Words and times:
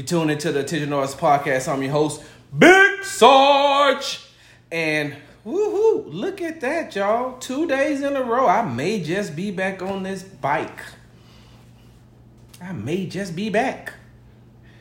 You 0.00 0.06
tune 0.06 0.30
into 0.30 0.50
the 0.50 0.60
Attention 0.60 0.94
Artist 0.94 1.18
Podcast. 1.18 1.70
I'm 1.70 1.82
your 1.82 1.92
host, 1.92 2.22
Big 2.58 3.04
Sarge. 3.04 4.20
And 4.72 5.14
woohoo, 5.44 6.04
look 6.06 6.40
at 6.40 6.62
that, 6.62 6.96
y'all. 6.96 7.36
Two 7.38 7.66
days 7.66 8.00
in 8.00 8.16
a 8.16 8.22
row, 8.22 8.46
I 8.46 8.62
may 8.62 9.02
just 9.02 9.36
be 9.36 9.50
back 9.50 9.82
on 9.82 10.02
this 10.02 10.22
bike. 10.22 10.80
I 12.62 12.72
may 12.72 13.04
just 13.04 13.36
be 13.36 13.50
back. 13.50 13.92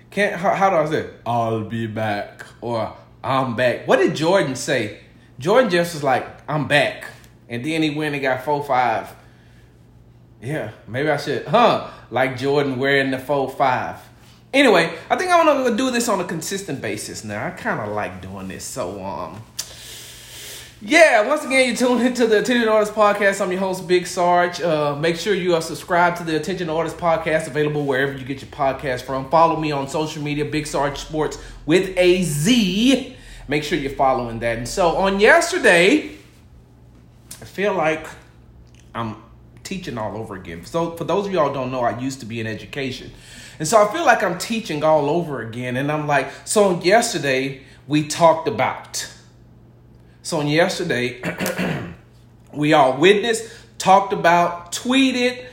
Can't 0.09 0.37
how, 0.39 0.55
how 0.55 0.69
do 0.69 0.75
I 0.77 0.85
say? 0.89 1.09
I'll 1.25 1.65
be 1.65 1.85
back 1.85 2.45
or 2.61 2.95
I'm 3.21 3.57
back. 3.57 3.89
What 3.89 3.97
did 3.97 4.15
Jordan 4.15 4.55
say? 4.55 5.01
Jordan 5.37 5.69
just 5.69 5.95
was 5.95 6.03
like, 6.05 6.25
I'm 6.47 6.69
back. 6.69 7.03
And 7.49 7.65
then 7.65 7.83
he 7.83 7.89
went 7.89 8.15
and 8.15 8.21
got 8.21 8.45
four 8.45 8.63
five. 8.63 9.13
Yeah, 10.41 10.71
maybe 10.87 11.09
I 11.09 11.17
should, 11.17 11.45
huh? 11.45 11.89
Like 12.09 12.37
Jordan 12.37 12.79
wearing 12.79 13.11
the 13.11 13.19
four 13.19 13.49
five. 13.49 13.99
Anyway, 14.51 14.97
I 15.09 15.15
think 15.15 15.31
I'm 15.31 15.45
gonna 15.45 15.77
do 15.77 15.91
this 15.91 16.09
on 16.09 16.19
a 16.21 16.23
consistent 16.23 16.81
basis 16.81 17.23
now. 17.23 17.45
I 17.45 17.51
kind 17.51 17.79
of 17.79 17.95
like 17.95 18.19
doing 18.19 18.47
this, 18.47 18.63
so 18.63 19.03
um, 19.03 19.43
yeah. 20.81 21.27
Once 21.27 21.45
again, 21.45 21.69
you 21.69 21.75
tune 21.75 22.01
into 22.01 22.25
the 22.25 22.39
Attention 22.39 22.67
Artist 22.67 22.95
Podcast. 22.95 23.41
I'm 23.41 23.51
your 23.51 23.59
host, 23.59 23.87
Big 23.87 24.07
Sarge. 24.07 24.59
Uh, 24.59 24.95
make 24.95 25.17
sure 25.17 25.35
you 25.35 25.53
are 25.53 25.61
subscribed 25.61 26.17
to 26.17 26.23
the 26.23 26.35
Attention 26.35 26.67
Artist 26.67 26.97
Podcast, 26.97 27.45
available 27.45 27.85
wherever 27.85 28.13
you 28.13 28.25
get 28.25 28.41
your 28.41 28.49
podcast 28.49 29.03
from. 29.03 29.29
Follow 29.29 29.59
me 29.59 29.71
on 29.71 29.87
social 29.87 30.23
media, 30.23 30.45
Big 30.45 30.65
Sarge 30.65 30.97
Sports 30.97 31.37
with 31.67 31.95
a 31.95 32.23
Z. 32.23 33.15
Make 33.47 33.63
sure 33.63 33.77
you're 33.77 33.91
following 33.91 34.39
that. 34.39 34.57
And 34.57 34.67
so 34.67 34.97
on 34.97 35.19
yesterday, 35.19 36.15
I 37.39 37.45
feel 37.45 37.75
like 37.75 38.07
I'm 38.95 39.17
teaching 39.63 39.99
all 39.99 40.17
over 40.17 40.35
again. 40.35 40.65
So 40.65 40.95
for 40.95 41.03
those 41.03 41.27
of 41.27 41.33
y'all 41.33 41.53
don't 41.53 41.71
know, 41.71 41.81
I 41.81 41.99
used 41.99 42.19
to 42.21 42.25
be 42.25 42.39
in 42.39 42.47
education. 42.47 43.11
And 43.59 43.67
so 43.67 43.85
I 43.85 43.91
feel 43.91 44.05
like 44.05 44.23
I'm 44.23 44.37
teaching 44.37 44.83
all 44.83 45.09
over 45.09 45.41
again. 45.41 45.75
And 45.75 45.91
I'm 45.91 46.07
like, 46.07 46.31
so 46.45 46.79
yesterday 46.81 47.61
we 47.87 48.07
talked 48.07 48.47
about. 48.47 49.11
So 50.23 50.39
on 50.39 50.47
yesterday, 50.47 51.21
we 52.53 52.71
all 52.71 52.97
witnessed, 52.97 53.51
talked 53.77 54.13
about, 54.13 54.71
tweeted, 54.71 55.45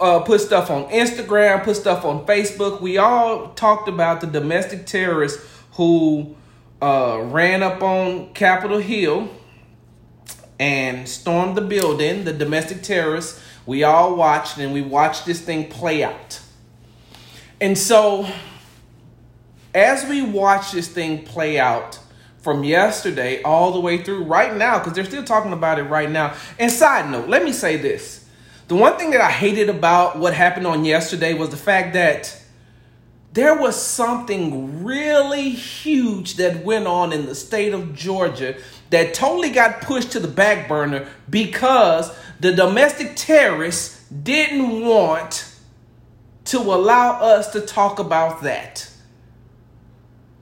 uh, 0.00 0.20
put 0.20 0.40
stuff 0.40 0.70
on 0.70 0.84
Instagram, 0.90 1.64
put 1.64 1.76
stuff 1.76 2.04
on 2.04 2.26
Facebook. 2.26 2.80
We 2.80 2.98
all 2.98 3.48
talked 3.54 3.88
about 3.88 4.20
the 4.20 4.26
domestic 4.26 4.84
terrorists 4.84 5.42
who 5.72 6.36
uh, 6.82 7.20
ran 7.24 7.62
up 7.62 7.82
on 7.82 8.32
Capitol 8.34 8.78
Hill 8.78 9.28
and 10.58 11.08
stormed 11.08 11.56
the 11.56 11.62
building, 11.62 12.24
the 12.24 12.32
domestic 12.34 12.82
terrorists. 12.82 13.40
We 13.64 13.82
all 13.82 14.14
watched 14.14 14.58
and 14.58 14.74
we 14.74 14.82
watched 14.82 15.24
this 15.24 15.40
thing 15.40 15.68
play 15.70 16.04
out. 16.04 16.40
And 17.60 17.76
so, 17.76 18.26
as 19.74 20.04
we 20.06 20.22
watch 20.22 20.72
this 20.72 20.88
thing 20.88 21.24
play 21.24 21.58
out 21.58 21.98
from 22.38 22.64
yesterday 22.64 23.42
all 23.42 23.72
the 23.72 23.80
way 23.80 24.02
through 24.02 24.24
right 24.24 24.56
now, 24.56 24.78
because 24.78 24.94
they're 24.94 25.04
still 25.04 25.24
talking 25.24 25.52
about 25.52 25.78
it 25.78 25.84
right 25.84 26.10
now. 26.10 26.34
And 26.58 26.72
side 26.72 27.10
note, 27.10 27.28
let 27.28 27.44
me 27.44 27.52
say 27.52 27.76
this. 27.76 28.26
The 28.68 28.76
one 28.76 28.96
thing 28.96 29.10
that 29.10 29.20
I 29.20 29.30
hated 29.30 29.68
about 29.68 30.18
what 30.18 30.32
happened 30.32 30.66
on 30.66 30.84
yesterday 30.84 31.34
was 31.34 31.50
the 31.50 31.56
fact 31.56 31.92
that 31.94 32.40
there 33.32 33.56
was 33.56 33.80
something 33.80 34.84
really 34.84 35.50
huge 35.50 36.34
that 36.36 36.64
went 36.64 36.86
on 36.86 37.12
in 37.12 37.26
the 37.26 37.34
state 37.34 37.74
of 37.74 37.94
Georgia 37.94 38.56
that 38.90 39.12
totally 39.14 39.50
got 39.50 39.82
pushed 39.82 40.12
to 40.12 40.20
the 40.20 40.28
back 40.28 40.66
burner 40.66 41.06
because 41.28 42.10
the 42.40 42.52
domestic 42.52 43.12
terrorists 43.16 44.02
didn't 44.08 44.84
want 44.84 45.49
to 46.50 46.58
allow 46.58 47.20
us 47.20 47.52
to 47.52 47.60
talk 47.60 48.00
about 48.00 48.42
that. 48.42 48.90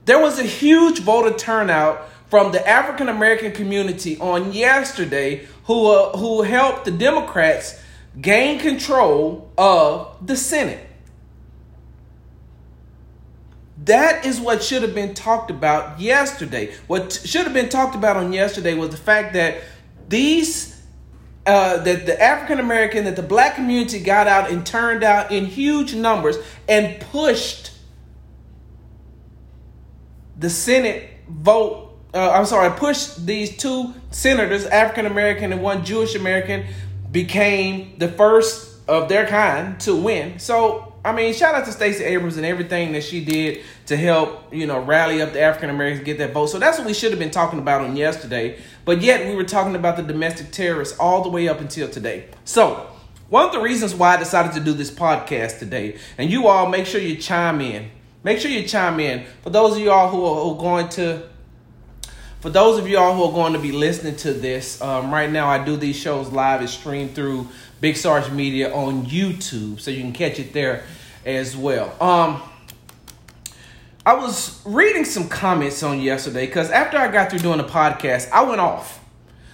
There 0.05 0.19
was 0.19 0.39
a 0.39 0.43
huge 0.43 1.01
voter 1.01 1.37
turnout 1.37 2.09
from 2.29 2.51
the 2.51 2.67
African 2.67 3.09
American 3.09 3.51
community 3.51 4.17
on 4.17 4.51
yesterday 4.51 5.47
who, 5.65 5.85
uh, 5.85 6.17
who 6.17 6.41
helped 6.41 6.85
the 6.85 6.91
Democrats 6.91 7.79
gain 8.19 8.59
control 8.59 9.51
of 9.55 10.25
the 10.25 10.35
Senate. 10.35 10.83
That 13.85 14.25
is 14.25 14.39
what 14.39 14.63
should 14.63 14.81
have 14.81 14.95
been 14.95 15.13
talked 15.13 15.51
about 15.51 15.99
yesterday. 15.99 16.73
What 16.87 17.13
should 17.13 17.43
have 17.43 17.53
been 17.53 17.69
talked 17.69 17.93
about 17.93 18.17
on 18.17 18.33
yesterday 18.33 18.73
was 18.73 18.89
the 18.89 18.97
fact 18.97 19.33
that 19.33 19.61
these 20.07 20.78
uh, 21.49 21.77
that 21.81 22.05
the 22.05 22.21
African 22.21 22.59
American, 22.59 23.05
that 23.05 23.15
the 23.15 23.23
black 23.23 23.55
community 23.55 23.99
got 23.99 24.27
out 24.27 24.51
and 24.51 24.63
turned 24.63 25.03
out 25.03 25.31
in 25.31 25.45
huge 25.45 25.95
numbers 25.95 26.37
and 26.67 27.01
pushed 27.01 27.71
the 30.37 30.47
Senate 30.47 31.09
vote. 31.27 31.97
Uh, 32.13 32.29
I'm 32.29 32.45
sorry, 32.45 32.69
pushed 32.77 33.25
these 33.25 33.57
two 33.57 33.95
senators, 34.11 34.67
African 34.67 35.07
American 35.07 35.51
and 35.51 35.63
one 35.63 35.83
Jewish 35.83 36.13
American, 36.13 36.67
became 37.11 37.97
the 37.97 38.09
first 38.09 38.87
of 38.87 39.09
their 39.09 39.25
kind 39.25 39.79
to 39.79 39.95
win. 39.95 40.37
So 40.37 40.88
I 41.09 41.15
mean, 41.15 41.33
shout 41.33 41.55
out 41.55 41.65
to 41.65 41.71
Stacey 41.71 42.03
Abrams 42.03 42.37
and 42.37 42.45
everything 42.45 42.91
that 42.91 43.03
she 43.03 43.25
did 43.25 43.63
to 43.87 43.97
help, 43.97 44.53
you 44.53 44.67
know, 44.67 44.79
rally 44.79 45.23
up 45.23 45.33
the 45.33 45.41
African 45.41 45.71
Americans 45.71 46.05
get 46.05 46.19
that 46.19 46.33
vote. 46.33 46.47
So 46.47 46.59
that's 46.59 46.77
what 46.77 46.85
we 46.85 46.93
should 46.93 47.09
have 47.09 47.17
been 47.17 47.31
talking 47.31 47.57
about 47.57 47.81
on 47.81 47.95
yesterday. 47.95 48.59
But 48.85 49.01
yet 49.01 49.27
we 49.27 49.35
were 49.35 49.43
talking 49.43 49.75
about 49.75 49.97
the 49.97 50.03
domestic 50.03 50.51
terrorists 50.51 50.95
all 50.99 51.23
the 51.23 51.29
way 51.29 51.47
up 51.47 51.61
until 51.61 51.89
today. 51.89 52.27
So 52.45 52.87
one 53.27 53.47
of 53.47 53.51
the 53.51 53.59
reasons 53.59 53.95
why 53.95 54.13
I 54.13 54.17
decided 54.17 54.53
to 54.53 54.59
do 54.59 54.73
this 54.73 54.91
podcast 54.91 55.57
today, 55.57 55.97
and 56.19 56.29
you 56.29 56.47
all 56.47 56.69
make 56.69 56.85
sure 56.85 57.01
you 57.01 57.15
chime 57.15 57.59
in. 57.59 57.89
Make 58.23 58.37
sure 58.37 58.51
you 58.51 58.67
chime 58.67 58.99
in. 58.99 59.25
For 59.41 59.49
those 59.49 59.77
of 59.77 59.81
who 59.81 59.89
are, 59.89 60.09
who 60.09 60.23
are 60.23 60.57
going 60.57 60.89
to 60.89 61.23
for 62.41 62.49
those 62.49 62.79
of 62.79 62.87
y'all 62.87 63.15
who 63.15 63.23
are 63.23 63.33
going 63.33 63.51
to 63.51 63.59
be 63.59 63.73
listening 63.73 64.15
to 64.17 64.31
this, 64.31 64.81
um, 64.81 65.11
right 65.11 65.29
now 65.29 65.49
I 65.49 65.65
do 65.65 65.75
these 65.75 65.97
shows 65.97 66.29
live. 66.29 66.61
It's 66.61 66.71
streamed 66.71 67.13
through 67.15 67.49
Big 67.81 67.97
Sarge 67.97 68.31
Media 68.31 68.73
on 68.73 69.07
YouTube, 69.07 69.81
so 69.81 69.91
you 69.91 70.01
can 70.01 70.13
catch 70.13 70.39
it 70.39 70.53
there 70.53 70.85
as 71.25 71.55
well. 71.55 71.95
Um, 72.01 72.41
I 74.05 74.13
was 74.15 74.61
reading 74.65 75.05
some 75.05 75.27
comments 75.27 75.83
on 75.83 75.99
yesterday 76.01 76.45
because 76.45 76.71
after 76.71 76.97
I 76.97 77.11
got 77.11 77.29
through 77.29 77.39
doing 77.39 77.57
the 77.57 77.65
podcast, 77.65 78.31
I 78.31 78.43
went 78.43 78.61
off. 78.61 79.03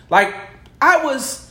Like 0.09 0.35
I 0.81 1.03
was 1.03 1.45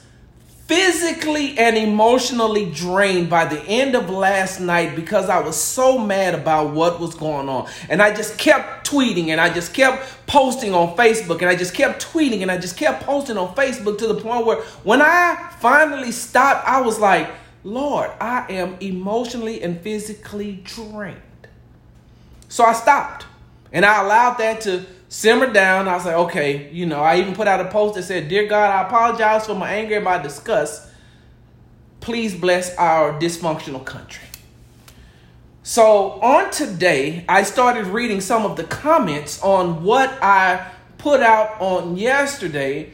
physically 0.66 1.58
and 1.58 1.76
emotionally 1.76 2.70
drained 2.70 3.28
by 3.28 3.44
the 3.44 3.60
end 3.64 3.94
of 3.94 4.08
last 4.08 4.60
night 4.60 4.96
because 4.96 5.28
I 5.28 5.40
was 5.40 5.60
so 5.60 5.98
mad 5.98 6.34
about 6.34 6.72
what 6.72 6.98
was 6.98 7.14
going 7.14 7.48
on. 7.50 7.68
And 7.90 8.00
I 8.00 8.14
just 8.14 8.38
kept 8.38 8.88
tweeting 8.88 9.28
and 9.28 9.40
I 9.40 9.52
just 9.52 9.74
kept 9.74 10.26
posting 10.26 10.72
on 10.72 10.96
Facebook 10.96 11.42
and 11.42 11.50
I 11.50 11.56
just 11.56 11.74
kept 11.74 12.02
tweeting 12.02 12.40
and 12.40 12.50
I 12.50 12.56
just 12.56 12.78
kept 12.78 13.02
posting 13.02 13.36
on 13.36 13.54
Facebook 13.54 13.98
to 13.98 14.06
the 14.06 14.14
point 14.14 14.46
where 14.46 14.62
when 14.84 15.02
I 15.02 15.52
finally 15.60 16.12
stopped, 16.12 16.66
I 16.66 16.80
was 16.80 16.98
like, 16.98 17.30
Lord, 17.64 18.10
I 18.20 18.44
am 18.52 18.76
emotionally 18.80 19.62
and 19.62 19.80
physically 19.80 20.60
drained. 20.64 21.20
So 22.48 22.62
I 22.62 22.74
stopped 22.74 23.24
and 23.72 23.84
I 23.86 24.04
allowed 24.04 24.34
that 24.34 24.60
to 24.62 24.84
simmer 25.08 25.50
down. 25.50 25.88
I 25.88 25.94
was 25.94 26.04
like, 26.04 26.14
okay, 26.14 26.70
you 26.70 26.84
know, 26.84 27.00
I 27.00 27.18
even 27.18 27.34
put 27.34 27.48
out 27.48 27.60
a 27.60 27.70
post 27.70 27.94
that 27.94 28.02
said, 28.02 28.28
Dear 28.28 28.46
God, 28.46 28.70
I 28.70 28.86
apologize 28.86 29.46
for 29.46 29.54
my 29.54 29.72
anger 29.72 29.96
and 29.96 30.04
my 30.04 30.18
disgust. 30.18 30.88
Please 32.00 32.34
bless 32.34 32.76
our 32.76 33.18
dysfunctional 33.18 33.82
country. 33.82 34.28
So 35.62 36.20
on 36.20 36.50
today, 36.50 37.24
I 37.26 37.44
started 37.44 37.86
reading 37.86 38.20
some 38.20 38.44
of 38.44 38.56
the 38.58 38.64
comments 38.64 39.42
on 39.42 39.82
what 39.82 40.10
I 40.22 40.70
put 40.98 41.20
out 41.20 41.58
on 41.60 41.96
yesterday, 41.96 42.90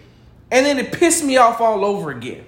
and 0.52 0.64
then 0.64 0.78
it 0.78 0.92
pissed 0.92 1.24
me 1.24 1.36
off 1.36 1.60
all 1.60 1.84
over 1.84 2.12
again. 2.12 2.44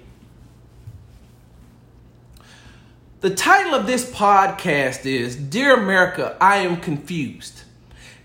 The 3.23 3.33
title 3.33 3.73
of 3.73 3.87
this 3.87 4.11
podcast 4.11 5.05
is 5.05 5.37
Dear 5.37 5.77
America, 5.77 6.35
I 6.41 6.57
am 6.57 6.81
confused. 6.81 7.61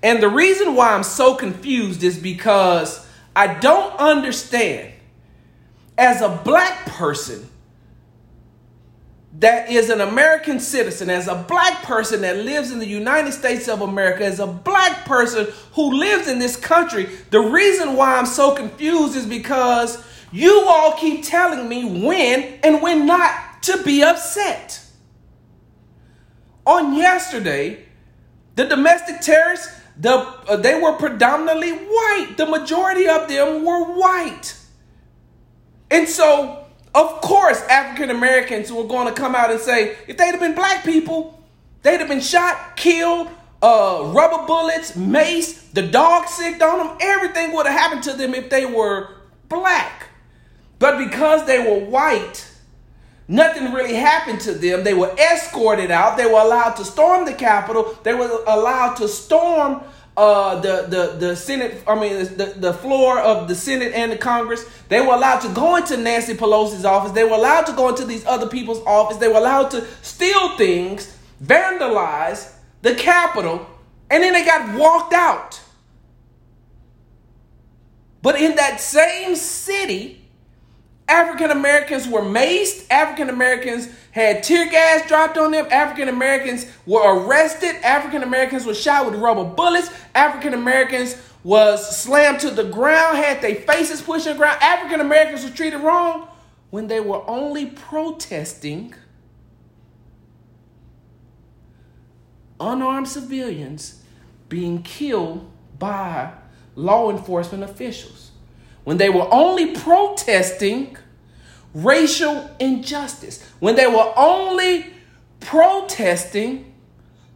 And 0.03 0.21
the 0.21 0.29
reason 0.29 0.75
why 0.75 0.93
I'm 0.93 1.05
so 1.05 1.37
confused 1.37 2.03
is 2.03 2.19
because 2.19 3.06
I 3.37 3.55
don't 3.61 3.97
understand 4.00 4.93
as 5.97 6.21
a 6.21 6.41
black 6.43 6.85
person 6.87 7.49
that 9.39 9.71
is 9.71 9.89
an 9.89 10.00
American 10.00 10.59
citizen, 10.59 11.11
as 11.11 11.29
a 11.29 11.45
black 11.47 11.85
person 11.85 12.23
that 12.23 12.39
lives 12.39 12.73
in 12.73 12.81
the 12.81 12.89
United 12.89 13.31
States 13.31 13.69
of 13.69 13.83
America, 13.83 14.25
as 14.25 14.41
a 14.41 14.49
black 14.49 15.05
person 15.05 15.47
who 15.75 15.93
lives 15.93 16.27
in 16.27 16.41
this 16.41 16.56
country, 16.56 17.05
the 17.31 17.39
reason 17.39 17.95
why 17.95 18.17
I'm 18.17 18.27
so 18.27 18.53
confused 18.53 19.15
is 19.15 19.27
because 19.27 20.05
you 20.33 20.65
all 20.67 20.95
keep 20.95 21.23
telling 21.23 21.69
me 21.69 21.85
when 22.05 22.59
and 22.65 22.83
when 22.83 23.06
not 23.06 23.62
to 23.62 23.81
be 23.85 24.03
upset. 24.03 24.87
On 26.69 26.94
yesterday, 26.94 27.85
the 28.55 28.67
domestic 28.67 29.20
terrorists 29.20 29.75
the, 30.00 30.12
uh, 30.12 30.56
they 30.56 30.81
were 30.81 30.93
predominantly 30.93 31.73
white. 31.73 32.35
The 32.37 32.47
majority 32.47 33.09
of 33.09 33.26
them 33.29 33.65
were 33.65 33.82
white. 33.99 34.55
And 35.91 36.06
so 36.06 36.67
Of 36.94 37.20
course, 37.20 37.61
African 37.69 38.11
Americans 38.11 38.73
were 38.73 38.85
going 38.85 39.06
to 39.06 39.15
come 39.15 39.35
out 39.35 39.50
and 39.50 39.61
say, 39.61 39.97
if 40.09 40.17
they'd 40.17 40.32
have 40.32 40.41
been 40.41 40.55
black 40.55 40.85
people, 40.85 41.41
they'd 41.82 42.00
have 42.00 42.09
been 42.09 42.20
shot, 42.20 42.76
killed, 42.76 43.29
uh, 43.62 44.11
rubber 44.14 44.47
bullets, 44.47 44.97
mace, 44.97 45.62
the 45.71 45.82
dog 45.82 46.26
sicked 46.26 46.62
on 46.62 46.79
them. 46.79 46.97
Everything 47.00 47.53
would 47.53 47.67
have 47.67 47.79
happened 47.79 48.03
to 48.05 48.14
them 48.14 48.35
if 48.35 48.50
they 48.50 48.67
were 48.67 49.11
black. 49.49 50.09
But 50.79 50.99
because 50.99 51.47
they 51.47 51.59
were 51.59 51.85
white, 51.85 52.50
nothing 53.28 53.72
really 53.72 53.94
happened 53.94 54.40
to 54.40 54.52
them. 54.52 54.82
They 54.82 54.94
were 54.94 55.14
escorted 55.19 55.90
out. 55.90 56.16
They 56.16 56.26
were 56.26 56.40
allowed 56.40 56.72
to 56.76 56.84
storm 56.84 57.26
the 57.26 57.34
Capitol. 57.34 57.96
They 58.02 58.14
were 58.14 58.42
allowed 58.46 58.94
to 58.96 59.08
storm 59.08 59.82
uh, 60.16 60.60
the, 60.60 60.86
the, 60.88 61.26
the 61.26 61.36
Senate, 61.36 61.84
I 61.86 61.94
mean, 61.94 62.36
the, 62.36 62.54
the 62.56 62.72
floor 62.72 63.20
of 63.20 63.46
the 63.46 63.54
Senate 63.54 63.92
and 63.94 64.10
the 64.10 64.19
Congress. 64.19 64.64
They 64.88 65.00
were 65.00 65.14
allowed 65.14 65.40
to 65.42 65.48
go 65.50 65.76
into 65.76 65.96
Nancy 65.96 66.34
Pelosi's 66.34 66.84
office. 66.84 67.12
They 67.12 67.22
were 67.22 67.36
allowed 67.36 67.66
to 67.66 67.72
go 67.72 67.90
into 67.90 68.04
these 68.04 68.26
other 68.26 68.48
people's 68.48 68.84
office. 68.84 69.19
They 69.19 69.28
were 69.28 69.36
allowed 69.36 69.70
to 69.70 69.86
steal 70.02 70.56
things, 70.56 71.16
vandalize 71.44 72.52
the 72.82 72.96
Capitol, 72.96 73.64
and 74.10 74.22
then 74.22 74.32
they 74.32 74.44
got 74.44 74.76
walked 74.76 75.12
out. 75.12 75.60
But 78.20 78.40
in 78.40 78.56
that 78.56 78.80
same 78.80 79.36
city, 79.36 80.18
African 81.08 81.50
Americans 81.50 82.06
were 82.06 82.20
maced. 82.20 82.87
African 82.90 83.31
Americans 83.31 83.88
had 84.10 84.43
tear 84.43 84.69
gas 84.69 85.08
dropped 85.08 85.38
on 85.38 85.52
them. 85.52 85.66
African 85.70 86.08
Americans 86.08 86.66
were 86.87 87.02
arrested. 87.02 87.76
African 87.82 88.22
Americans 88.22 88.66
were 88.66 88.75
shot 88.75 89.10
with 89.10 89.19
rubber 89.19 89.44
bullets. 89.44 89.90
African 90.14 90.52
Americans 90.55 91.16
was 91.43 91.96
slammed 91.99 92.40
to 92.40 92.50
the 92.50 92.64
ground, 92.64 93.16
had 93.16 93.40
their 93.40 93.55
faces 93.55 94.02
pushed 94.02 94.26
on 94.26 94.34
the 94.34 94.38
ground. 94.38 94.58
African 94.60 95.00
Americans 95.00 95.44
were 95.44 95.56
treated 95.56 95.78
wrong 95.78 96.28
when 96.70 96.88
they 96.88 97.00
were 97.00 97.22
only 97.28 97.66
protesting 97.66 98.94
unarmed 102.61 103.08
civilians 103.08 104.02
being 104.49 104.82
killed 104.82 105.50
by 105.78 106.32
law 106.75 107.11
enforcement 107.11 107.62
officials 107.62 108.27
when 108.84 108.96
they 108.96 109.10
were 109.10 109.28
only 109.32 109.75
protesting 109.75 110.96
racial 111.75 112.50
injustice, 112.58 113.42
when 113.60 113.76
they 113.76 113.86
were 113.86 114.12
only 114.16 114.86
protesting 115.40 116.75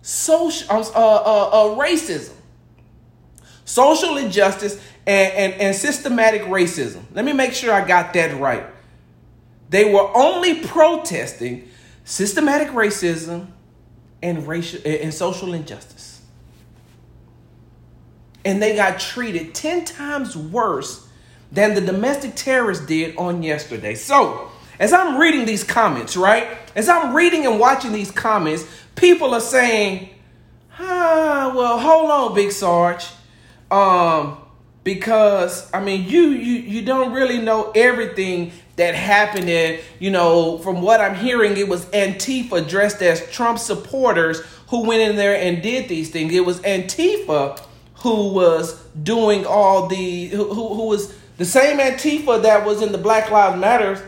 social 0.02 0.68
uh, 0.70 0.80
uh, 0.94 1.48
uh, 1.52 1.76
racism, 1.76 2.34
social 3.64 4.16
injustice, 4.16 4.80
and, 5.06 5.32
and, 5.32 5.60
and 5.60 5.76
systematic 5.76 6.42
racism. 6.42 7.02
Let 7.12 7.24
me 7.24 7.32
make 7.32 7.52
sure 7.52 7.72
I 7.72 7.86
got 7.86 8.12
that 8.14 8.38
right. 8.40 8.66
They 9.70 9.92
were 9.92 10.10
only 10.14 10.60
protesting 10.60 11.68
systematic 12.04 12.68
racism 12.68 13.48
and 14.22 14.46
racial 14.46 14.80
and 14.84 15.12
social 15.14 15.54
injustice. 15.54 16.20
And 18.44 18.60
they 18.60 18.74
got 18.74 18.98
treated 18.98 19.54
10 19.54 19.84
times 19.84 20.36
worse 20.36 21.06
than 21.52 21.74
the 21.74 21.80
domestic 21.80 22.34
terrorists 22.34 22.86
did 22.86 23.16
on 23.16 23.42
yesterday. 23.42 23.94
So, 23.94 24.50
as 24.80 24.92
I'm 24.92 25.18
reading 25.18 25.44
these 25.44 25.62
comments, 25.62 26.16
right? 26.16 26.48
As 26.74 26.88
I'm 26.88 27.14
reading 27.14 27.46
and 27.46 27.60
watching 27.60 27.92
these 27.92 28.10
comments, 28.10 28.66
people 28.96 29.34
are 29.34 29.40
saying, 29.40 30.08
ah, 30.78 31.52
well, 31.54 31.78
hold 31.78 32.10
on, 32.10 32.34
Big 32.34 32.50
Sarge. 32.50 33.06
Um, 33.70 34.38
because 34.84 35.70
I 35.72 35.80
mean 35.80 36.08
you 36.08 36.30
you 36.30 36.54
you 36.60 36.82
don't 36.82 37.12
really 37.12 37.38
know 37.38 37.70
everything 37.74 38.52
that 38.76 38.94
happened 38.94 39.48
and 39.48 39.80
you 39.98 40.10
know 40.10 40.58
from 40.58 40.82
what 40.82 41.00
I'm 41.00 41.14
hearing 41.14 41.56
it 41.56 41.68
was 41.68 41.84
Antifa 41.86 42.68
dressed 42.68 43.02
as 43.02 43.30
Trump 43.30 43.58
supporters 43.58 44.40
who 44.68 44.86
went 44.86 45.02
in 45.02 45.16
there 45.16 45.36
and 45.36 45.62
did 45.62 45.88
these 45.88 46.10
things. 46.10 46.34
It 46.34 46.44
was 46.44 46.60
Antifa 46.60 47.62
who 47.96 48.32
was 48.32 48.82
doing 49.02 49.46
all 49.46 49.86
the 49.86 50.26
who, 50.28 50.52
who, 50.52 50.74
who 50.74 50.86
was 50.86 51.14
the 51.42 51.46
same 51.46 51.78
Antifa 51.78 52.40
that 52.44 52.64
was 52.64 52.82
in 52.82 52.92
the 52.92 52.98
Black 52.98 53.32
Lives 53.32 53.60
Matter 53.60 54.00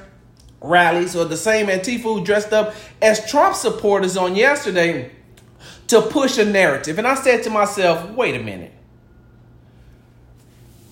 rallies, 0.61 1.17
or 1.17 1.25
the 1.25 1.37
same 1.37 1.67
Antifa 1.67 2.03
who 2.03 2.25
dressed 2.25 2.53
up 2.53 2.77
as 3.03 3.29
Trump 3.29 3.57
supporters 3.57 4.17
on 4.17 4.37
yesterday 4.37 5.11
to 5.89 6.01
push 6.01 6.39
a 6.39 6.45
narrative. 6.45 6.97
And 6.97 7.09
I 7.09 7.17
said 7.17 7.43
to 7.43 7.51
myself, 7.51 8.09
wait 8.11 8.37
a 8.37 8.39
minute. 8.39 8.71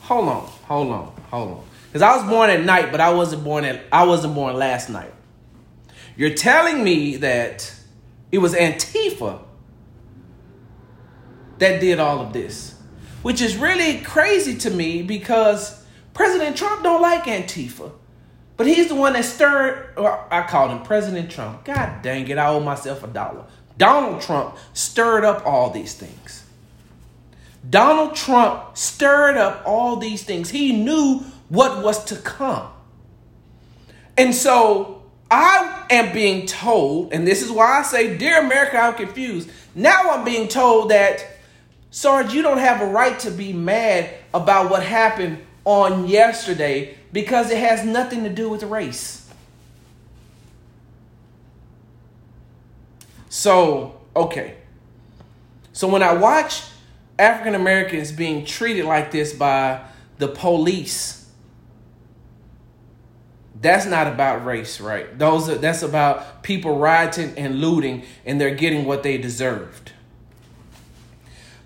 Hold 0.01 0.29
on, 0.29 0.43
hold 0.65 0.91
on, 0.91 1.15
hold 1.31 1.51
on. 1.59 1.65
Because 1.87 2.03
I 2.03 2.17
was 2.17 2.29
born 2.29 2.51
at 2.51 2.65
night, 2.65 2.91
but 2.91 3.01
I 3.01 3.13
wasn't 3.13 3.45
born 3.45 3.65
at 3.65 3.81
I 3.93 4.03
wasn't 4.03 4.35
born 4.35 4.57
last 4.57 4.91
night. 4.91 5.15
You're 6.17 6.35
telling 6.35 6.83
me 6.83 7.19
that 7.19 7.73
it 8.33 8.39
was 8.39 8.53
Antifa 8.53 9.45
that 11.59 11.81
did 11.81 12.01
all 12.01 12.19
of 12.19 12.33
this, 12.33 12.75
which 13.23 13.41
is 13.41 13.57
really 13.57 13.99
crazy 14.01 14.57
to 14.57 14.71
me 14.71 15.03
because 15.03 15.82
President 16.15 16.57
Trump 16.57 16.83
don't 16.83 17.03
like 17.03 17.25
Antifa. 17.25 17.93
But 18.57 18.67
he's 18.67 18.89
the 18.89 18.95
one 18.95 19.15
that 19.15 19.25
stirred, 19.25 19.95
or 19.97 20.33
I 20.33 20.47
called 20.47 20.71
him 20.71 20.83
President 20.83 21.31
Trump. 21.31 21.65
God 21.65 22.03
dang 22.03 22.29
it, 22.29 22.39
I 22.39 22.49
owe 22.49 22.61
myself 22.61 23.03
a 23.03 23.09
dollar. 23.09 23.45
Donald 23.79 24.21
Trump 24.21 24.57
stirred 24.75 25.25
up 25.25 25.45
all 25.47 25.71
these 25.71 25.95
things. 25.95 26.45
Donald 27.69 28.15
Trump 28.15 28.77
stirred 28.77 29.37
up 29.37 29.63
all 29.67 29.97
these 29.97 30.25
things. 30.25 30.51
He 30.51 30.73
knew 30.73 31.25
what 31.49 31.83
was 31.83 32.05
to 32.07 32.17
come. 32.17 32.69
And 34.17 34.35
so 34.35 35.03
I 35.31 35.87
am 35.91 36.13
being 36.13 36.47
told, 36.47 37.13
and 37.13 37.27
this 37.27 37.43
is 37.43 37.51
why 37.51 37.81
I 37.81 37.83
say, 37.83 38.17
Dear 38.19 38.45
America, 38.45 38.79
I'm 38.79 38.95
confused. 38.95 39.51
Now 39.75 40.11
I'm 40.11 40.25
being 40.25 40.49
told 40.49 40.91
that, 40.91 41.25
Sarge, 41.91 42.35
you 42.35 42.43
don't 42.43 42.59
have 42.59 42.83
a 42.83 42.87
right 42.87 43.19
to 43.21 43.31
be 43.31 43.53
mad 43.53 44.11
about 44.35 44.71
what 44.71 44.83
happened 44.83 45.39
on 45.65 46.09
yesterday 46.09 46.97
because 47.13 47.51
it 47.51 47.59
has 47.59 47.85
nothing 47.85 48.25
to 48.25 48.31
do 48.31 48.49
with 48.49 48.63
race. 48.65 49.31
So, 53.29 54.01
okay. 54.15 54.57
So 55.73 55.89
when 55.89 56.03
I 56.03 56.13
watch 56.13 56.65
African 57.19 57.55
Americans 57.55 58.13
being 58.13 58.45
treated 58.45 58.85
like 58.85 59.11
this 59.11 59.33
by 59.33 59.85
the 60.19 60.29
police, 60.29 61.31
that's 63.61 63.87
not 63.87 64.07
about 64.07 64.45
race, 64.45 64.81
right? 64.81 65.19
Those 65.19 65.49
are, 65.49 65.55
that's 65.55 65.83
about 65.83 66.43
people 66.43 66.79
rioting 66.79 67.33
and 67.39 67.61
looting 67.61 68.03
and 68.27 68.41
they're 68.41 68.55
getting 68.55 68.85
what 68.85 69.03
they 69.03 69.19
deserved. 69.19 69.92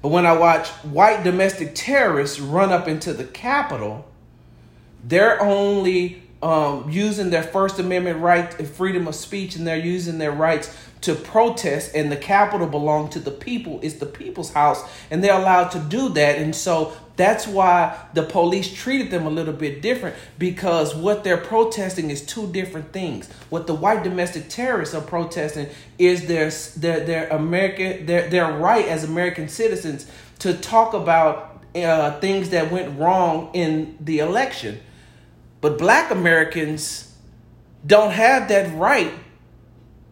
But 0.07 0.13
when 0.13 0.25
I 0.25 0.35
watch 0.35 0.69
white 0.85 1.25
domestic 1.25 1.73
terrorists 1.75 2.39
run 2.39 2.71
up 2.71 2.87
into 2.87 3.13
the 3.13 3.25
Capitol, 3.25 4.07
they're 5.03 5.43
only 5.43 6.23
um, 6.41 6.89
using 6.89 7.31
their 7.31 7.43
First 7.43 7.81
Amendment 7.81 8.21
right, 8.21 8.57
and 8.57 8.69
freedom 8.69 9.09
of 9.09 9.17
speech, 9.17 9.57
and 9.57 9.67
they're 9.67 9.77
using 9.77 10.19
their 10.19 10.31
rights 10.31 10.73
to 11.03 11.15
protest. 11.15 11.95
And 11.95 12.11
the 12.11 12.17
Capitol 12.17 12.67
belongs 12.67 13.15
to 13.15 13.21
the 13.21 13.31
people; 13.31 13.81
it's 13.83 13.95
the 13.95 14.07
people's 14.07 14.53
house, 14.53 14.83
and 15.11 15.23
they're 15.23 15.39
allowed 15.39 15.71
to 15.73 15.79
do 15.79 16.09
that. 16.11 16.39
And 16.39 16.55
so 16.55 16.97
that's 17.17 17.47
why 17.47 17.99
the 18.13 18.23
police 18.23 18.73
treated 18.73 19.11
them 19.11 19.27
a 19.27 19.31
little 19.31 19.55
bit 19.55 19.81
different 19.81 20.17
because 20.39 20.95
what 20.95 21.25
they're 21.25 21.39
protesting 21.39 22.11
is 22.11 22.25
two 22.25 22.47
different 22.53 22.93
things. 22.93 23.29
What 23.49 23.67
the 23.67 23.75
white 23.75 24.05
domestic 24.05 24.49
terrorists 24.51 24.95
are 24.95 25.01
protesting 25.01 25.69
is 25.99 26.27
their 26.27 26.51
their, 26.77 27.05
their 27.05 27.29
American 27.29 28.07
their 28.07 28.29
their 28.29 28.53
right 28.53 28.87
as 28.87 29.03
American 29.03 29.49
citizens 29.49 30.11
to 30.41 30.53
talk 30.55 30.93
about 30.93 31.65
uh, 31.75 32.21
things 32.21 32.51
that 32.51 32.71
went 32.71 32.99
wrong 32.99 33.51
in 33.55 33.97
the 34.01 34.19
election. 34.19 34.81
But 35.63 35.79
black 35.79 36.11
Americans 36.11 37.15
don't 37.87 38.13
have 38.13 38.49
that 38.49 38.77
right 38.77 39.13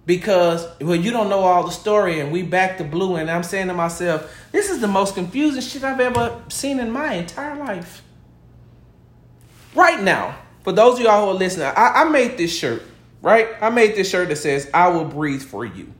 because 0.06 0.66
well 0.80 0.96
you 0.96 1.10
don't 1.10 1.28
know 1.28 1.40
all 1.40 1.64
the 1.64 1.70
story 1.70 2.20
and 2.20 2.30
we 2.30 2.42
back 2.42 2.78
to 2.78 2.84
blue 2.84 3.16
and 3.16 3.30
i'm 3.30 3.42
saying 3.42 3.68
to 3.68 3.74
myself 3.74 4.34
this 4.52 4.70
is 4.70 4.80
the 4.80 4.88
most 4.88 5.14
confusing 5.14 5.62
shit 5.62 5.82
i've 5.82 6.00
ever 6.00 6.42
seen 6.48 6.78
in 6.80 6.90
my 6.90 7.14
entire 7.14 7.56
life. 7.56 8.02
Right 9.74 10.02
now 10.02 10.36
for 10.62 10.72
those 10.72 10.98
of 10.98 11.04
y'all 11.04 11.24
who 11.24 11.30
are 11.32 11.38
listening 11.38 11.66
I, 11.66 12.02
I 12.02 12.04
made 12.04 12.36
this 12.36 12.56
shirt 12.56 12.82
right? 13.22 13.48
I 13.60 13.70
made 13.70 13.96
this 13.96 14.10
shirt 14.10 14.28
that 14.28 14.36
says 14.36 14.70
i 14.74 14.88
will 14.88 15.06
breathe 15.06 15.42
for 15.42 15.64
you. 15.64 15.92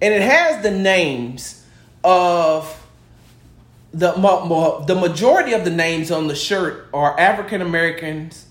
And 0.00 0.12
it 0.12 0.22
has 0.22 0.62
the 0.62 0.70
names 0.70 1.64
of 2.02 2.82
the 3.92 4.12
the 4.86 4.94
majority 4.94 5.52
of 5.52 5.64
the 5.64 5.70
names 5.70 6.10
on 6.10 6.28
the 6.28 6.34
shirt 6.34 6.88
are 6.92 7.18
african 7.18 7.62
americans 7.62 8.45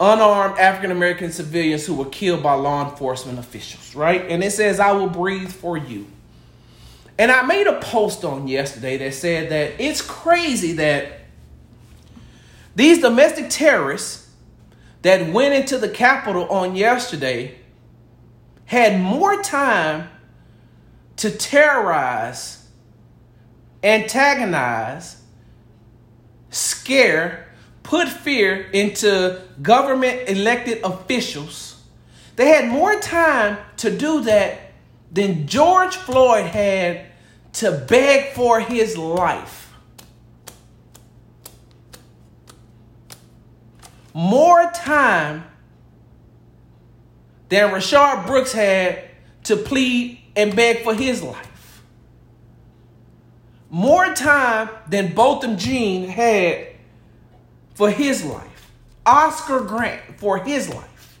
unarmed 0.00 0.58
African 0.58 0.90
American 0.90 1.30
civilians 1.30 1.86
who 1.86 1.94
were 1.94 2.06
killed 2.06 2.42
by 2.42 2.54
law 2.54 2.90
enforcement 2.90 3.38
officials, 3.38 3.94
right? 3.94 4.24
And 4.28 4.42
it 4.42 4.52
says, 4.52 4.80
I 4.80 4.92
will 4.92 5.08
breathe 5.08 5.52
for 5.52 5.76
you. 5.76 6.06
And 7.18 7.30
I 7.30 7.42
made 7.42 7.66
a 7.66 7.78
post 7.80 8.24
on 8.24 8.48
yesterday 8.48 8.96
that 8.98 9.14
said 9.14 9.50
that 9.50 9.80
it's 9.80 10.00
crazy 10.00 10.72
that 10.72 11.20
these 12.74 13.00
domestic 13.00 13.50
terrorists 13.50 14.30
that 15.02 15.32
went 15.32 15.54
into 15.54 15.78
the 15.78 15.88
Capitol 15.88 16.48
on 16.48 16.74
yesterday 16.74 17.58
had 18.64 18.98
more 18.98 19.42
time 19.42 20.08
to 21.16 21.30
terrorize, 21.30 22.66
antagonize, 23.82 25.22
scare, 26.50 27.51
put 27.82 28.08
fear 28.08 28.70
into 28.72 29.40
government 29.60 30.28
elected 30.28 30.82
officials. 30.84 31.82
They 32.36 32.48
had 32.48 32.68
more 32.68 32.98
time 33.00 33.58
to 33.78 33.96
do 33.96 34.22
that 34.22 34.72
than 35.10 35.46
George 35.46 35.96
Floyd 35.96 36.46
had 36.46 37.06
to 37.54 37.84
beg 37.88 38.32
for 38.32 38.60
his 38.60 38.96
life. 38.96 39.62
more 44.14 44.70
time 44.72 45.44
than 47.48 47.70
Rayshard 47.70 48.26
Brooks 48.26 48.52
had 48.52 49.04
to 49.44 49.56
plead 49.56 50.20
and 50.36 50.54
beg 50.54 50.82
for 50.84 50.94
his 50.94 51.22
life. 51.22 51.82
More 53.70 54.14
time 54.14 54.68
than 54.88 55.14
Botham 55.14 55.56
Jean 55.56 56.08
had 56.08 56.68
for 57.74 57.90
his 57.90 58.24
life. 58.24 58.70
Oscar 59.04 59.60
Grant 59.60 60.18
for 60.18 60.38
his 60.38 60.68
life. 60.68 61.18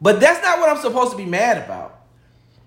But 0.00 0.20
that's 0.20 0.42
not 0.42 0.58
what 0.58 0.68
I'm 0.68 0.82
supposed 0.82 1.12
to 1.12 1.16
be 1.16 1.26
mad 1.26 1.58
about. 1.58 2.00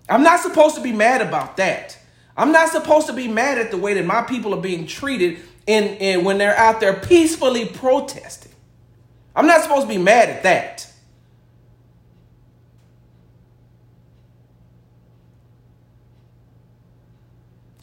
I'm 0.08 0.24
not 0.24 0.40
supposed 0.40 0.76
to 0.76 0.82
be 0.82 0.92
mad 0.92 1.22
about 1.22 1.58
that. 1.58 1.98
I'm 2.38 2.52
not 2.52 2.70
supposed 2.70 3.08
to 3.08 3.14
be 3.14 3.28
mad 3.28 3.58
at 3.58 3.72
the 3.72 3.78
way 3.78 3.94
that 3.96 4.06
my 4.06 4.22
people 4.22 4.54
are 4.54 4.62
being 4.62 4.86
treated 4.88 5.40
in 5.66 6.24
when 6.24 6.38
they're 6.38 6.58
out 6.58 6.80
there 6.80 6.94
peacefully 6.94 7.66
protesting. 7.66 8.52
I'm 9.36 9.48
not 9.48 9.62
supposed 9.62 9.84
to 9.84 9.88
be 9.88 9.98
mad 9.98 10.30
at 10.30 10.44
that. 10.44 10.92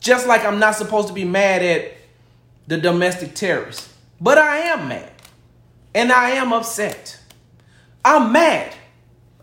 Just 0.01 0.27
like 0.27 0.45
I'm 0.45 0.59
not 0.59 0.77
supposed 0.77 1.09
to 1.09 1.15
be 1.15 1.25
mad 1.25 1.63
at 1.63 1.93
the 2.67 2.79
domestic 2.79 3.35
terrorists. 3.35 3.93
But 4.21 4.39
I 4.39 4.59
am 4.59 4.89
mad. 4.89 5.13
And 5.95 6.13
I 6.13 6.31
am 6.31 6.53
upset. 6.53 7.19
I'm 8.05 8.33
mad. 8.33 8.75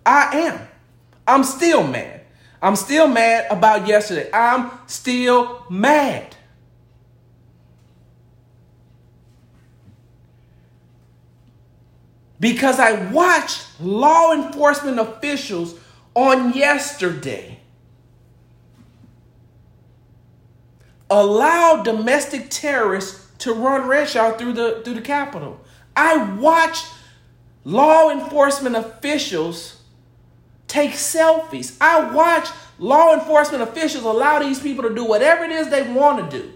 I 0.06 0.38
am. 0.38 0.68
I'm 1.28 1.44
still 1.44 1.86
mad. 1.86 2.22
I'm 2.62 2.76
still 2.76 3.08
mad 3.08 3.48
about 3.52 3.88
yesterday. 3.88 4.30
I'm 4.34 4.72
still 4.88 5.64
mad. 5.70 6.38
because 12.40 12.80
I 12.80 13.12
watched 13.12 13.66
law 13.80 14.34
enforcement 14.34 15.00
officials 15.00 15.76
on 16.14 16.54
yesterday 16.54 17.60
allow 21.10 21.84
domestic 21.84 22.50
terrorists 22.50 23.27
to 23.40 23.54
run 23.54 23.88
roughshod 23.88 24.38
through 24.38 24.54
the 24.54 24.82
through 24.84 24.96
the 24.96 25.02
Capitol. 25.02 25.60
I 25.96 26.36
watched 26.36 26.88
law 27.64 28.10
enforcement 28.10 28.76
officials 28.76 29.82
take 30.68 30.92
selfies. 30.92 31.76
I 31.82 32.12
watched 32.12 32.54
law 32.80 33.14
enforcement 33.14 33.64
officials 33.64 34.04
allow 34.04 34.40
these 34.40 34.60
people 34.60 34.84
to 34.88 34.94
do 34.94 35.04
whatever 35.04 35.44
it 35.44 35.52
is 35.52 35.70
they 35.70 35.84
want 35.92 36.30
to 36.30 36.42
do. 36.42 36.54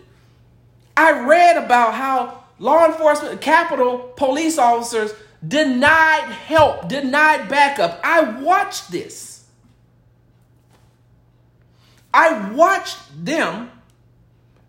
I 0.95 1.21
read 1.21 1.57
about 1.57 1.93
how 1.93 2.43
law 2.59 2.85
enforcement, 2.85 3.41
Capitol 3.41 4.13
police 4.15 4.57
officers 4.57 5.13
denied 5.45 6.25
help, 6.25 6.87
denied 6.87 7.49
backup. 7.49 7.99
I 8.03 8.21
watched 8.41 8.91
this. 8.91 9.45
I 12.13 12.51
watched 12.51 12.97
them 13.25 13.71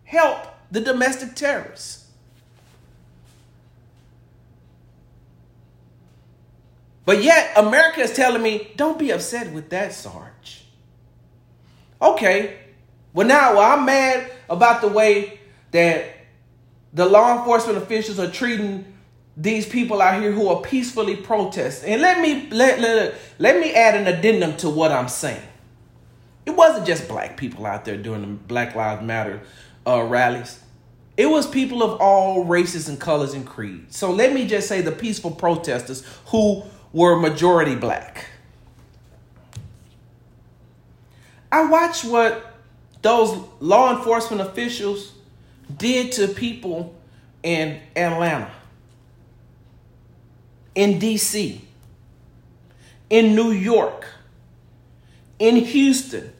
help 0.05 0.47
the 0.71 0.79
domestic 0.79 1.35
terrorists. 1.35 2.02
But 7.05 7.23
yet, 7.23 7.51
America 7.57 8.01
is 8.01 8.13
telling 8.13 8.41
me, 8.41 8.71
don't 8.75 8.97
be 8.97 9.11
upset 9.11 9.51
with 9.51 9.69
that, 9.69 9.93
Sarge. 9.93 10.65
Okay. 12.01 12.59
Well, 13.13 13.27
now 13.27 13.55
well, 13.55 13.77
I'm 13.77 13.85
mad 13.85 14.31
about 14.49 14.81
the 14.81 14.87
way 14.87 15.39
that 15.71 16.05
the 16.93 17.05
law 17.05 17.37
enforcement 17.37 17.77
officials 17.77 18.19
are 18.19 18.29
treating 18.29 18.85
these 19.35 19.67
people 19.67 20.01
out 20.01 20.21
here 20.21 20.31
who 20.31 20.47
are 20.47 20.61
peacefully 20.61 21.15
protesting. 21.15 21.93
And 21.93 22.01
let 22.01 22.21
me 22.21 22.49
let, 22.51 22.79
let, 22.79 23.15
let 23.39 23.59
me 23.59 23.73
add 23.73 23.95
an 23.95 24.07
addendum 24.07 24.55
to 24.57 24.69
what 24.69 24.91
I'm 24.91 25.07
saying. 25.07 25.41
It 26.45 26.51
wasn't 26.51 26.85
just 26.85 27.07
black 27.07 27.37
people 27.37 27.65
out 27.65 27.85
there 27.85 27.97
doing 27.97 28.21
the 28.21 28.27
Black 28.27 28.75
Lives 28.75 29.01
Matter 29.01 29.41
uh, 29.87 30.03
rallies. 30.03 30.59
It 31.15 31.27
was 31.27 31.47
people 31.47 31.83
of 31.83 32.01
all 32.01 32.43
races 32.43 32.89
and 32.89 32.99
colors 32.99 33.33
and 33.33 33.45
creeds. 33.45 33.95
So 33.95 34.11
let 34.11 34.33
me 34.33 34.47
just 34.47 34.67
say 34.67 34.81
the 34.81 34.91
peaceful 34.91 35.31
protesters 35.31 36.03
who 36.27 36.63
were 36.93 37.17
majority 37.17 37.75
black. 37.75 38.27
I 41.51 41.65
watched 41.65 42.05
what 42.05 42.53
those 43.01 43.37
law 43.59 43.95
enforcement 43.97 44.41
officials 44.41 45.11
did 45.77 46.13
to 46.13 46.27
people 46.29 46.95
in 47.43 47.79
Atlanta 47.95 48.51
in 50.75 50.99
DC, 50.99 51.59
in 53.09 53.35
New 53.35 53.51
York, 53.51 54.07
in 55.39 55.57
Houston, 55.57 56.31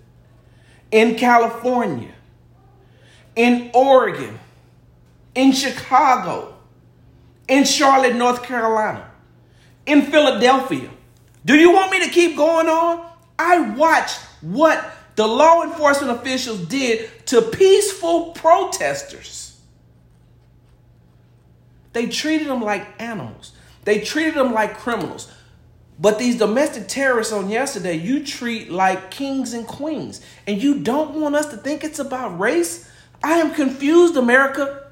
in 0.92 1.16
California, 1.16 2.14
in 3.36 3.70
Oregon, 3.74 4.40
in 5.36 5.52
Chicago, 5.52 6.56
in 7.48 7.64
Charlotte, 7.64 8.16
North 8.16 8.44
Carolina, 8.44 9.12
in 9.86 10.04
Philadelphia. 10.04 10.90
Do 11.46 11.56
you 11.56 11.72
want 11.72 11.92
me 11.92 12.04
to 12.06 12.10
keep 12.10 12.38
going 12.38 12.68
on? 12.68 13.10
I 13.38 13.72
watched 13.72 14.20
what 14.42 14.84
the 15.16 15.28
law 15.28 15.64
enforcement 15.64 16.18
officials 16.18 16.66
did 16.68 17.10
to 17.28 17.42
peaceful 17.42 18.32
protesters. 18.32 19.60
They 21.94 22.08
treated 22.08 22.48
them 22.48 22.62
like 22.62 22.88
animals. 23.00 23.54
They 23.84 24.00
treated 24.00 24.34
them 24.34 24.54
like 24.54 24.78
criminals. 24.78 25.32
But 26.00 26.18
these 26.18 26.38
domestic 26.38 26.88
terrorists 26.88 27.32
on 27.32 27.50
yesterday, 27.50 27.96
you 27.96 28.26
treat 28.26 28.72
like 28.72 29.12
kings 29.12 29.54
and 29.54 29.68
queens. 29.68 30.22
And 30.48 30.62
you 30.62 30.80
don't 30.80 31.20
want 31.22 31.36
us 31.36 31.48
to 31.48 31.58
think 31.58 31.84
it's 31.84 32.00
about 32.00 32.40
race? 32.40 32.90
I 33.24 33.34
am 33.34 33.54
confused, 33.54 34.18
America. 34.18 34.83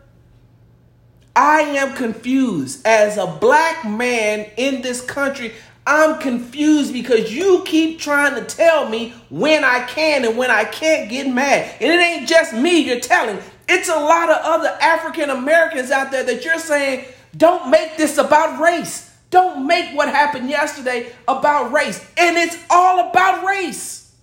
I 1.41 1.62
am 1.62 1.95
confused. 1.95 2.86
As 2.86 3.17
a 3.17 3.25
black 3.25 3.83
man 3.83 4.45
in 4.57 4.83
this 4.83 5.01
country, 5.01 5.53
I'm 5.88 6.19
confused 6.19 6.93
because 6.93 7.33
you 7.33 7.63
keep 7.65 7.98
trying 7.98 8.36
to 8.36 8.45
tell 8.45 8.88
me 8.88 9.15
when 9.31 9.63
I 9.63 9.83
can 9.86 10.24
and 10.24 10.38
when 10.38 10.51
I 10.51 10.65
can't 10.65 11.10
get 11.10 11.27
mad. 11.27 11.77
And 11.81 11.91
it 11.91 12.00
ain't 12.00 12.29
just 12.29 12.53
me 12.53 12.81
you're 12.81 13.00
telling. 13.00 13.39
It's 13.67 13.89
a 13.89 13.95
lot 13.95 14.29
of 14.29 14.38
other 14.43 14.67
African 14.67 15.31
Americans 15.31 15.89
out 15.89 16.12
there 16.12 16.24
that 16.24 16.45
you're 16.45 16.60
saying 16.60 17.05
don't 17.36 17.71
make 17.71 17.98
this 17.98 18.19
about 18.19 18.62
race. 18.62 19.12
Don't 19.31 19.65
make 19.65 19.98
what 19.98 20.10
happened 20.10 20.48
yesterday 20.48 21.12
about 21.27 21.71
race. 21.71 22.00
And 22.19 22.38
it's 22.38 22.63
all 22.69 23.10
about 23.10 23.43
race. 23.43 24.13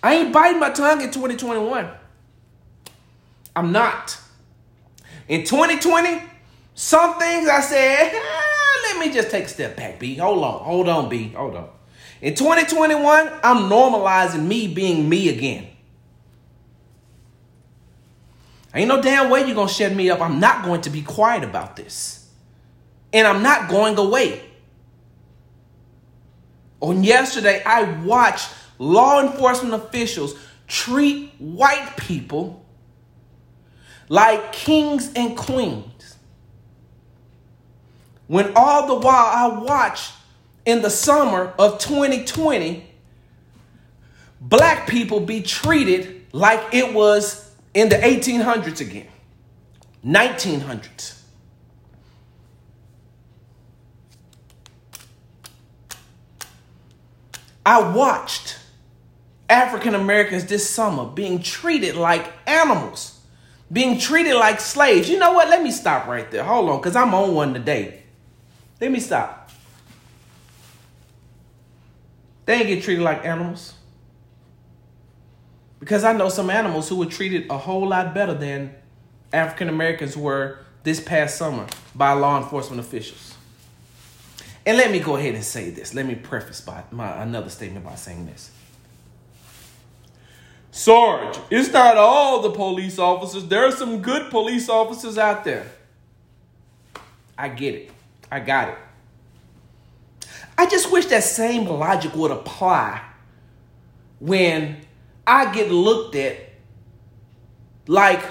I 0.00 0.14
ain't 0.14 0.32
biting 0.32 0.60
my 0.60 0.70
tongue 0.70 1.00
in 1.00 1.10
2021. 1.10 1.88
I'm 3.56 3.72
not. 3.72 4.16
In 5.28 5.44
2020, 5.44 6.22
some 6.74 7.18
things 7.18 7.48
I 7.48 7.60
said, 7.60 8.12
ah, 8.14 8.80
let 8.84 9.06
me 9.06 9.12
just 9.12 9.30
take 9.30 9.44
a 9.44 9.48
step 9.48 9.76
back, 9.76 9.98
B. 9.98 10.16
Hold 10.16 10.42
on. 10.42 10.60
Hold 10.64 10.88
on, 10.88 11.08
B. 11.08 11.28
Hold 11.30 11.56
on. 11.56 11.68
In 12.20 12.34
2021, 12.34 13.30
I'm 13.42 13.68
normalizing 13.70 14.46
me 14.46 14.72
being 14.72 15.08
me 15.08 15.28
again. 15.28 15.68
Ain't 18.74 18.88
no 18.88 19.00
damn 19.00 19.30
way 19.30 19.44
you're 19.46 19.54
going 19.54 19.68
to 19.68 19.74
shut 19.74 19.92
me 19.92 20.10
up. 20.10 20.20
I'm 20.20 20.40
not 20.40 20.64
going 20.64 20.82
to 20.82 20.90
be 20.90 21.02
quiet 21.02 21.44
about 21.44 21.76
this. 21.76 22.28
And 23.12 23.26
I'm 23.26 23.42
not 23.42 23.68
going 23.68 23.96
away. 23.96 24.42
On 26.80 27.02
yesterday, 27.02 27.62
I 27.64 28.02
watched 28.02 28.50
law 28.78 29.20
enforcement 29.20 29.74
officials 29.74 30.34
treat 30.66 31.32
white 31.38 31.96
people 31.96 32.64
like 34.08 34.52
kings 34.52 35.12
and 35.14 35.36
queens. 35.36 36.16
When 38.26 38.52
all 38.56 38.86
the 38.86 38.94
while 38.94 39.26
I 39.26 39.58
watched 39.58 40.12
in 40.64 40.82
the 40.82 40.90
summer 40.90 41.54
of 41.58 41.78
2020, 41.78 42.84
black 44.40 44.88
people 44.88 45.20
be 45.20 45.42
treated 45.42 46.26
like 46.32 46.74
it 46.74 46.92
was 46.92 47.50
in 47.74 47.88
the 47.88 47.96
1800s 47.96 48.80
again, 48.80 49.08
1900s. 50.04 51.14
I 57.64 57.92
watched 57.92 58.58
African 59.48 59.94
Americans 59.94 60.46
this 60.46 60.68
summer 60.68 61.04
being 61.04 61.42
treated 61.42 61.96
like 61.96 62.30
animals 62.46 63.17
being 63.70 63.98
treated 63.98 64.34
like 64.34 64.60
slaves. 64.60 65.08
You 65.08 65.18
know 65.18 65.32
what? 65.32 65.48
Let 65.48 65.62
me 65.62 65.70
stop 65.70 66.06
right 66.06 66.30
there. 66.30 66.44
Hold 66.44 66.70
on, 66.70 66.78
because 66.78 66.96
I'm 66.96 67.14
on 67.14 67.34
one 67.34 67.54
today. 67.54 68.02
Let 68.80 68.90
me 68.90 69.00
stop. 69.00 69.50
They 72.46 72.54
ain't 72.54 72.66
get 72.66 72.82
treated 72.82 73.02
like 73.02 73.24
animals. 73.24 73.74
Because 75.80 76.02
I 76.02 76.12
know 76.12 76.28
some 76.28 76.50
animals 76.50 76.88
who 76.88 76.96
were 76.96 77.06
treated 77.06 77.50
a 77.50 77.58
whole 77.58 77.86
lot 77.86 78.14
better 78.14 78.34
than 78.34 78.74
African 79.32 79.68
Americans 79.68 80.16
were 80.16 80.58
this 80.82 81.00
past 81.00 81.36
summer 81.36 81.66
by 81.94 82.12
law 82.12 82.38
enforcement 82.42 82.80
officials. 82.80 83.34
And 84.64 84.76
let 84.76 84.90
me 84.90 84.98
go 84.98 85.16
ahead 85.16 85.34
and 85.34 85.44
say 85.44 85.70
this. 85.70 85.94
Let 85.94 86.06
me 86.06 86.14
preface 86.14 86.60
by 86.60 86.84
my 86.90 87.22
another 87.22 87.50
statement 87.50 87.84
by 87.84 87.94
saying 87.94 88.26
this. 88.26 88.50
Sarge, 90.78 91.36
it's 91.50 91.72
not 91.72 91.96
all 91.96 92.40
the 92.40 92.52
police 92.52 93.00
officers. 93.00 93.44
There 93.46 93.64
are 93.64 93.72
some 93.72 94.00
good 94.00 94.30
police 94.30 94.68
officers 94.68 95.18
out 95.18 95.42
there. 95.42 95.66
I 97.36 97.48
get 97.48 97.74
it. 97.74 97.90
I 98.30 98.38
got 98.38 98.68
it. 98.68 98.78
I 100.56 100.66
just 100.66 100.92
wish 100.92 101.06
that 101.06 101.24
same 101.24 101.66
logic 101.66 102.14
would 102.14 102.30
apply 102.30 103.02
when 104.20 104.76
I 105.26 105.52
get 105.52 105.68
looked 105.68 106.14
at 106.14 106.36
like 107.88 108.24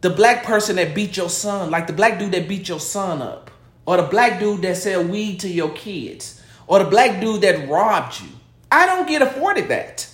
the 0.00 0.10
black 0.10 0.44
person 0.44 0.76
that 0.76 0.94
beat 0.94 1.16
your 1.16 1.28
son, 1.28 1.72
like 1.72 1.88
the 1.88 1.92
black 1.92 2.20
dude 2.20 2.30
that 2.30 2.46
beat 2.46 2.68
your 2.68 2.78
son 2.78 3.20
up, 3.20 3.50
or 3.84 3.96
the 3.96 4.04
black 4.04 4.38
dude 4.38 4.62
that 4.62 4.76
sell 4.76 5.02
weed 5.02 5.40
to 5.40 5.48
your 5.48 5.70
kids, 5.70 6.40
or 6.68 6.78
the 6.78 6.88
black 6.88 7.20
dude 7.20 7.40
that 7.40 7.68
robbed 7.68 8.20
you. 8.20 8.28
I 8.70 8.86
don't 8.86 9.08
get 9.08 9.22
afforded 9.22 9.66
that. 9.70 10.08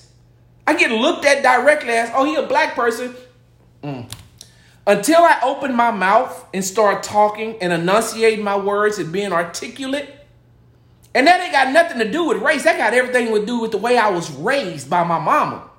I 0.67 0.75
get 0.75 0.91
looked 0.91 1.25
at 1.25 1.43
directly 1.43 1.91
as, 1.91 2.11
oh, 2.15 2.25
he 2.25 2.37
a 2.37 2.47
black 2.47 2.75
person. 2.75 3.15
Mm. 3.83 4.11
Until 4.87 5.23
I 5.23 5.41
open 5.43 5.75
my 5.75 5.91
mouth 5.91 6.47
and 6.53 6.65
start 6.65 7.03
talking 7.03 7.57
and 7.61 7.73
enunciating 7.73 8.45
my 8.45 8.57
words 8.57 8.99
and 8.99 9.13
being 9.13 9.33
articulate, 9.33 10.15
and 11.15 11.27
that 11.27 11.41
ain't 11.41 11.53
got 11.53 11.73
nothing 11.73 11.99
to 11.99 12.11
do 12.11 12.25
with 12.25 12.39
race. 12.39 12.65
That 12.65 12.77
got 12.77 12.93
everything 12.93 13.33
to 13.35 13.47
do 13.47 13.61
with 13.61 13.71
the 13.71 13.79
way 13.79 13.97
I 13.97 14.11
was 14.11 14.31
raised 14.31 14.91
by 14.91 15.05
my 15.05 15.19
mama 15.19 15.71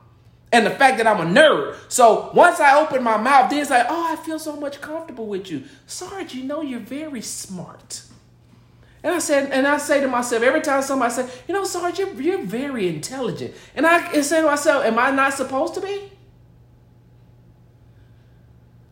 and 0.56 0.66
the 0.66 0.72
fact 0.72 0.98
that 0.98 1.08
I'm 1.08 1.20
a 1.20 1.30
nerd. 1.30 1.76
So 1.90 2.32
once 2.34 2.62
I 2.62 2.80
open 2.82 3.04
my 3.04 3.18
mouth, 3.18 3.50
then 3.50 3.60
it's 3.60 3.70
like, 3.70 3.86
oh, 3.90 4.14
I 4.14 4.16
feel 4.16 4.40
so 4.40 4.56
much 4.56 4.80
comfortable 4.80 5.28
with 5.28 5.52
you. 5.52 5.64
Sarge, 5.86 6.34
you 6.34 6.44
know 6.46 6.62
you're 6.62 6.80
very 6.80 7.22
smart. 7.22 8.04
And 9.06 9.14
I 9.14 9.20
said, 9.20 9.52
and 9.52 9.68
I 9.68 9.78
say 9.78 10.02
to 10.02 10.08
myself 10.08 10.42
every 10.42 10.62
time 10.62 10.82
somebody 10.82 11.14
says, 11.14 11.44
you 11.48 11.54
know, 11.54 11.64
Sarge, 11.64 12.00
you're, 12.00 12.20
you're 12.20 12.42
very 12.42 12.88
intelligent. 12.88 13.54
And 13.76 13.86
I 13.86 14.20
say 14.22 14.42
to 14.42 14.48
myself, 14.48 14.84
am 14.84 14.98
I 14.98 15.12
not 15.12 15.36
supposed 15.36 15.76
to 15.76 15.82
be? 15.82 16.12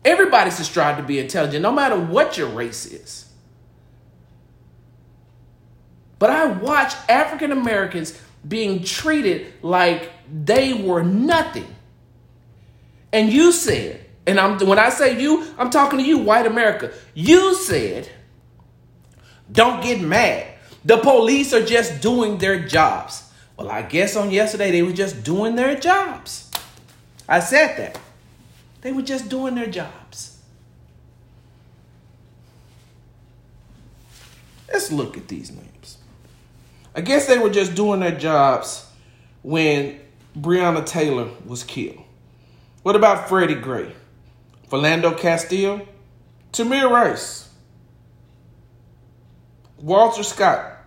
Everybody's 0.04 0.56
to 0.58 0.64
strive 0.64 0.98
to 0.98 1.02
be 1.02 1.18
intelligent, 1.18 1.62
no 1.62 1.72
matter 1.72 1.98
what 1.98 2.38
your 2.38 2.46
race 2.46 2.86
is. 2.86 3.28
But 6.20 6.30
I 6.30 6.46
watch 6.46 6.94
African 7.08 7.50
Americans 7.50 8.16
being 8.46 8.84
treated 8.84 9.52
like 9.62 10.12
they 10.32 10.74
were 10.74 11.02
nothing. 11.02 11.66
And 13.12 13.32
you 13.32 13.50
said, 13.50 14.06
and 14.28 14.38
I'm 14.38 14.64
when 14.64 14.78
I 14.78 14.90
say 14.90 15.20
you, 15.20 15.44
I'm 15.58 15.70
talking 15.70 15.98
to 15.98 16.04
you, 16.04 16.18
white 16.18 16.46
America. 16.46 16.92
You 17.14 17.56
said, 17.56 18.08
don't 19.54 19.82
get 19.82 20.00
mad. 20.00 20.46
The 20.84 20.98
police 20.98 21.54
are 21.54 21.64
just 21.64 22.02
doing 22.02 22.38
their 22.38 22.66
jobs. 22.66 23.30
Well, 23.56 23.70
I 23.70 23.82
guess 23.82 24.16
on 24.16 24.30
yesterday 24.30 24.70
they 24.70 24.82
were 24.82 24.92
just 24.92 25.24
doing 25.24 25.56
their 25.56 25.76
jobs. 25.76 26.50
I 27.28 27.40
said 27.40 27.76
that. 27.78 27.98
They 28.82 28.92
were 28.92 29.02
just 29.02 29.30
doing 29.30 29.54
their 29.54 29.68
jobs. 29.68 30.38
Let's 34.70 34.92
look 34.92 35.16
at 35.16 35.28
these 35.28 35.50
names. 35.50 35.98
I 36.94 37.00
guess 37.00 37.26
they 37.26 37.38
were 37.38 37.50
just 37.50 37.74
doing 37.74 38.00
their 38.00 38.16
jobs 38.16 38.86
when 39.42 40.00
Breonna 40.36 40.84
Taylor 40.84 41.30
was 41.46 41.62
killed. 41.62 42.02
What 42.82 42.96
about 42.96 43.28
Freddie 43.28 43.54
Gray? 43.54 43.92
Philando 44.68 45.16
Castile? 45.16 45.86
Tamir 46.52 46.90
Rice? 46.90 47.43
Walter 49.84 50.22
Scott? 50.22 50.78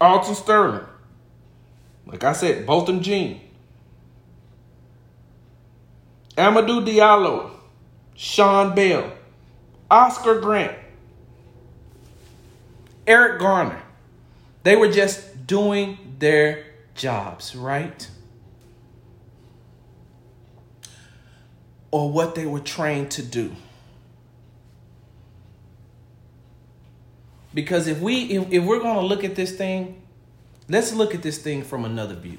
Alton 0.00 0.34
Sterling? 0.34 0.84
Like 2.04 2.24
I 2.24 2.32
said, 2.32 2.66
Botham 2.66 3.00
Jean? 3.00 3.40
Amadou 6.36 6.84
Diallo? 6.84 7.52
Sean 8.16 8.74
Bell? 8.74 9.12
Oscar 9.88 10.40
Grant? 10.40 10.76
Eric 13.06 13.38
Garner? 13.38 13.80
They 14.64 14.74
were 14.74 14.90
just 14.90 15.46
doing 15.46 16.16
their 16.18 16.66
jobs, 16.96 17.54
right? 17.54 18.10
Or 21.92 22.10
what 22.10 22.34
they 22.34 22.46
were 22.46 22.58
trained 22.58 23.12
to 23.12 23.22
do. 23.22 23.52
Because 27.54 27.86
if 27.86 28.00
we 28.00 28.22
if, 28.24 28.52
if 28.52 28.64
we're 28.64 28.80
going 28.80 28.96
to 28.96 29.02
look 29.02 29.24
at 29.24 29.34
this 29.34 29.52
thing, 29.52 30.00
let's 30.68 30.92
look 30.92 31.14
at 31.14 31.22
this 31.22 31.38
thing 31.38 31.62
from 31.62 31.84
another 31.84 32.14
view. 32.14 32.38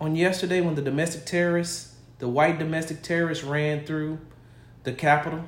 On 0.00 0.16
yesterday 0.16 0.60
when 0.60 0.76
the 0.76 0.82
domestic 0.82 1.26
terrorists, 1.26 1.94
the 2.18 2.28
white 2.28 2.58
domestic 2.58 3.02
terrorists 3.02 3.44
ran 3.44 3.84
through 3.84 4.18
the 4.84 4.92
Capitol, 4.92 5.44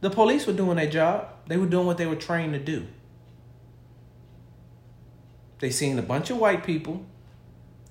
the 0.00 0.10
police 0.10 0.46
were 0.46 0.52
doing 0.52 0.76
their 0.76 0.88
job. 0.88 1.28
They 1.46 1.56
were 1.56 1.66
doing 1.66 1.86
what 1.86 1.98
they 1.98 2.06
were 2.06 2.16
trained 2.16 2.52
to 2.52 2.58
do. 2.58 2.86
They 5.58 5.70
seen 5.70 5.98
a 5.98 6.02
bunch 6.02 6.30
of 6.30 6.38
white 6.38 6.64
people, 6.64 7.04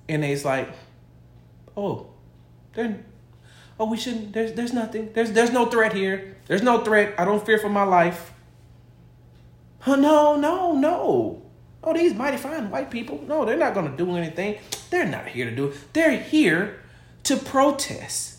and 0.08 0.22
they's 0.22 0.44
like, 0.44 0.68
"Oh, 1.76 2.08
they're, 2.74 3.04
oh, 3.78 3.86
we 3.86 3.96
shouldn't. 3.96 4.32
There's, 4.32 4.52
there's 4.52 4.72
nothing. 4.72 5.10
There's, 5.12 5.32
there's 5.32 5.52
no 5.52 5.66
threat 5.66 5.92
here. 5.92 6.36
There's 6.46 6.62
no 6.62 6.84
threat. 6.84 7.14
I 7.18 7.24
don't 7.24 7.44
fear 7.44 7.58
for 7.58 7.68
my 7.68 7.84
life." 7.84 8.32
Oh, 9.86 9.96
no, 9.96 10.36
no, 10.36 10.72
no. 10.72 11.42
Oh, 11.82 11.92
these 11.92 12.14
mighty 12.14 12.38
fine 12.38 12.70
white 12.70 12.90
people. 12.90 13.22
No, 13.28 13.44
they're 13.44 13.58
not 13.58 13.74
to 13.74 13.94
do 13.96 14.16
anything. 14.16 14.58
They're 14.88 15.04
not 15.04 15.26
here 15.26 15.50
to 15.50 15.54
do 15.54 15.66
it. 15.66 15.92
They're 15.92 16.18
here 16.18 16.80
to 17.24 17.36
protest. 17.36 18.38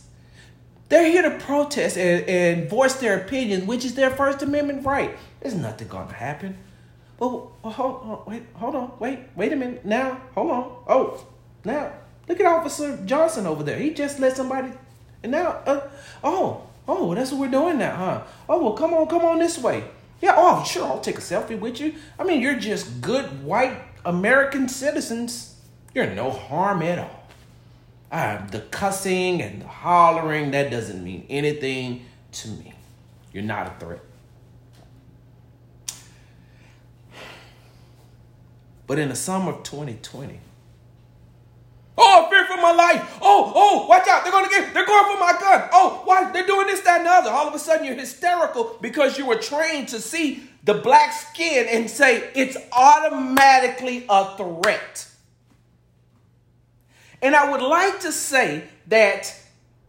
They're 0.89 1.05
here 1.05 1.21
to 1.23 1.37
protest 1.37 1.97
and, 1.97 2.27
and 2.27 2.69
voice 2.69 2.95
their 2.95 3.17
opinion, 3.17 3.67
which 3.67 3.85
is 3.85 3.95
their 3.95 4.09
First 4.09 4.41
Amendment 4.41 4.85
right. 4.85 5.17
There's 5.39 5.55
nothing 5.55 5.89
to 5.89 5.97
happen. 5.97 6.57
Well, 7.19 7.53
hold, 7.63 8.01
on, 8.03 8.23
wait, 8.25 8.43
hold 8.53 8.75
on, 8.75 8.91
wait, 8.99 9.19
wait 9.35 9.53
a 9.53 9.55
minute. 9.55 9.85
Now, 9.85 10.21
hold 10.33 10.51
on. 10.51 10.83
Oh, 10.87 11.25
now 11.63 11.93
look 12.27 12.39
at 12.39 12.45
Officer 12.45 12.97
Johnson 13.05 13.45
over 13.45 13.63
there. 13.63 13.77
He 13.77 13.93
just 13.93 14.19
let 14.19 14.35
somebody, 14.35 14.71
and 15.25 15.31
now, 15.31 15.59
uh, 15.65 15.81
oh, 16.23 16.61
oh, 16.87 17.13
that's 17.13 17.31
what 17.31 17.41
we're 17.41 17.51
doing 17.51 17.77
now, 17.77 17.95
huh? 17.95 18.21
Oh, 18.47 18.63
well, 18.63 18.73
come 18.73 18.93
on, 18.93 19.07
come 19.07 19.25
on 19.25 19.39
this 19.39 19.57
way. 19.57 19.83
Yeah, 20.21 20.35
oh, 20.37 20.63
sure, 20.63 20.85
I'll 20.85 21.01
take 21.01 21.17
a 21.17 21.21
selfie 21.21 21.59
with 21.59 21.81
you. 21.81 21.95
I 22.17 22.23
mean, 22.23 22.41
you're 22.41 22.55
just 22.59 23.01
good 23.01 23.43
white 23.43 23.77
American 24.05 24.69
citizens. 24.69 25.59
You're 25.93 26.07
no 26.11 26.31
harm 26.31 26.81
at 26.81 26.99
all 26.99 27.25
the 28.15 28.63
cussing 28.71 29.41
and 29.41 29.61
the 29.61 29.67
hollering, 29.67 30.51
that 30.51 30.71
doesn't 30.71 31.03
mean 31.03 31.25
anything 31.29 32.05
to 32.31 32.47
me. 32.49 32.73
You're 33.33 33.43
not 33.43 33.67
a 33.67 33.79
threat. 33.79 33.99
But 38.87 38.99
in 38.99 39.09
the 39.09 39.15
summer 39.15 39.51
of 39.51 39.63
2020, 39.63 40.39
oh, 41.97 42.27
for 42.55 42.61
my 42.61 42.71
life. 42.71 43.17
Oh, 43.21 43.51
oh, 43.55 43.87
watch 43.87 44.07
out. 44.07 44.23
They're 44.23 44.31
going 44.31 44.45
to 44.45 44.51
get, 44.51 44.73
they're 44.73 44.85
going 44.85 45.13
for 45.13 45.19
my 45.19 45.37
gun. 45.39 45.69
Oh, 45.71 46.01
why? 46.05 46.31
They're 46.31 46.45
doing 46.45 46.67
this, 46.67 46.81
that, 46.81 46.97
and 46.97 47.05
the 47.05 47.11
other. 47.11 47.29
All 47.29 47.47
of 47.47 47.53
a 47.53 47.59
sudden, 47.59 47.85
you're 47.85 47.95
hysterical 47.95 48.77
because 48.81 49.17
you 49.17 49.25
were 49.25 49.35
trained 49.35 49.89
to 49.89 49.99
see 49.99 50.43
the 50.63 50.73
black 50.73 51.13
skin 51.13 51.67
and 51.69 51.89
say 51.89 52.29
it's 52.35 52.57
automatically 52.71 54.05
a 54.09 54.35
threat. 54.35 55.07
And 57.21 57.35
I 57.35 57.51
would 57.51 57.61
like 57.61 58.01
to 58.01 58.11
say 58.11 58.63
that 58.87 59.33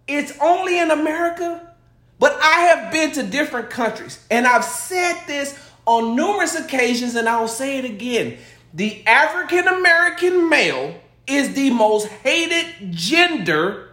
it's 0.07 0.33
only 0.41 0.79
in 0.79 0.91
America, 0.91 1.75
but 2.19 2.39
I 2.41 2.61
have 2.61 2.93
been 2.93 3.13
to 3.13 3.23
different 3.23 3.71
countries. 3.71 4.25
And 4.31 4.47
I've 4.47 4.65
said 4.65 5.23
this 5.27 5.59
on 5.87 6.17
numerous 6.17 6.55
occasions, 6.55 7.15
and 7.15 7.29
I'll 7.29 7.49
say 7.49 7.79
it 7.79 7.85
again. 7.85 8.39
The 8.75 9.07
African 9.07 9.67
American 9.69 10.49
male 10.49 10.95
is 11.27 11.55
the 11.55 11.71
most 11.71 12.09
hated 12.09 12.93
gender 12.93 13.89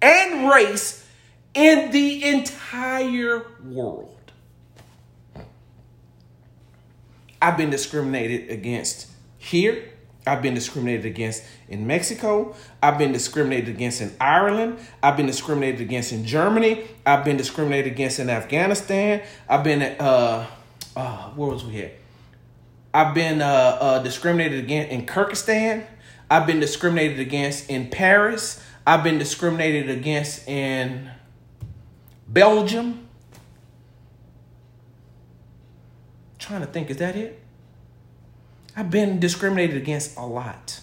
and 0.00 0.48
race 0.48 1.06
in 1.54 1.90
the 1.90 2.24
entire 2.24 3.46
world. 3.64 4.16
I've 7.42 7.56
been 7.56 7.70
discriminated 7.70 8.50
against 8.50 9.08
here. 9.38 9.84
I've 10.26 10.42
been 10.42 10.54
discriminated 10.54 11.06
against 11.06 11.42
in 11.68 11.86
Mexico. 11.86 12.54
I've 12.82 12.98
been 12.98 13.12
discriminated 13.12 13.70
against 13.70 14.02
in 14.02 14.14
Ireland. 14.20 14.78
I've 15.02 15.16
been 15.16 15.26
discriminated 15.26 15.80
against 15.80 16.12
in 16.12 16.26
Germany. 16.26 16.86
I've 17.06 17.24
been 17.24 17.38
discriminated 17.38 17.92
against 17.92 18.18
in 18.18 18.28
Afghanistan. 18.28 19.22
I've 19.48 19.64
been 19.64 19.82
uh, 19.98 20.46
uh 20.94 21.30
where 21.30 21.50
was 21.50 21.64
we 21.64 21.82
at? 21.82 21.92
I've 22.92 23.14
been 23.14 23.40
uh, 23.40 23.44
uh 23.44 24.02
discriminated 24.02 24.62
against 24.64 24.92
in 24.92 25.06
Kyrgyzstan. 25.06 25.86
I've 26.30 26.46
been 26.46 26.60
discriminated 26.60 27.18
against 27.18 27.68
in 27.68 27.90
Paris. 27.90 28.64
I've 28.86 29.02
been 29.02 29.18
discriminated 29.18 29.90
against 29.90 30.48
in 30.48 31.10
Belgium. 32.28 33.08
trying 36.38 36.62
to 36.62 36.66
think, 36.66 36.90
is 36.90 36.96
that 36.96 37.14
it? 37.14 37.40
I've 38.76 38.90
been 38.90 39.20
discriminated 39.20 39.76
against 39.76 40.16
a 40.16 40.26
lot. 40.26 40.80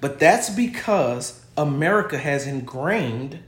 But 0.00 0.20
that's 0.20 0.50
because 0.50 1.44
America 1.56 2.16
has 2.16 2.46
ingrained 2.46 3.40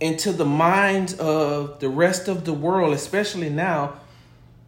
into 0.00 0.32
the 0.32 0.44
minds 0.44 1.14
of 1.14 1.80
the 1.80 1.88
rest 1.88 2.28
of 2.28 2.44
the 2.44 2.52
world, 2.52 2.92
especially 2.92 3.48
now, 3.48 3.94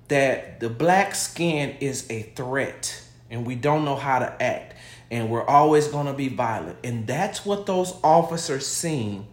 that 0.08 0.60
the 0.60 0.70
black 0.70 1.14
skin 1.14 1.76
is 1.80 2.10
a 2.10 2.22
threat 2.22 3.03
and 3.34 3.44
we 3.44 3.56
don't 3.56 3.84
know 3.84 3.96
how 3.96 4.20
to 4.20 4.42
act 4.42 4.74
and 5.10 5.28
we're 5.28 5.46
always 5.46 5.88
going 5.88 6.06
to 6.06 6.12
be 6.12 6.28
violent. 6.28 6.78
And 6.82 7.06
that's 7.06 7.44
what 7.44 7.66
those 7.66 7.94
officers 8.02 8.66
seen 8.66 9.26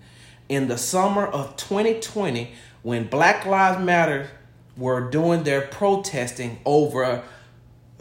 in 0.49 0.67
the 0.67 0.77
summer 0.77 1.25
of 1.25 1.55
2020 1.55 2.51
when 2.81 3.07
Black 3.07 3.45
Lives 3.45 3.83
Matter 3.83 4.29
were 4.75 5.09
doing 5.09 5.43
their 5.43 5.61
protesting 5.61 6.59
over 6.65 7.23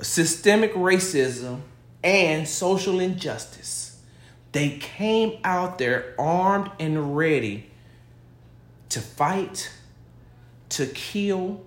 systemic 0.01 0.73
racism 0.75 1.61
and 2.03 2.49
social 2.49 2.99
injustice. 2.99 4.03
They 4.53 4.79
came 4.79 5.39
out 5.45 5.79
there 5.79 6.15
armed 6.19 6.71
and 6.81 7.17
ready 7.17 7.71
to 8.89 9.01
fight, 9.01 9.71
to 10.71 10.87
kill, 10.87 11.63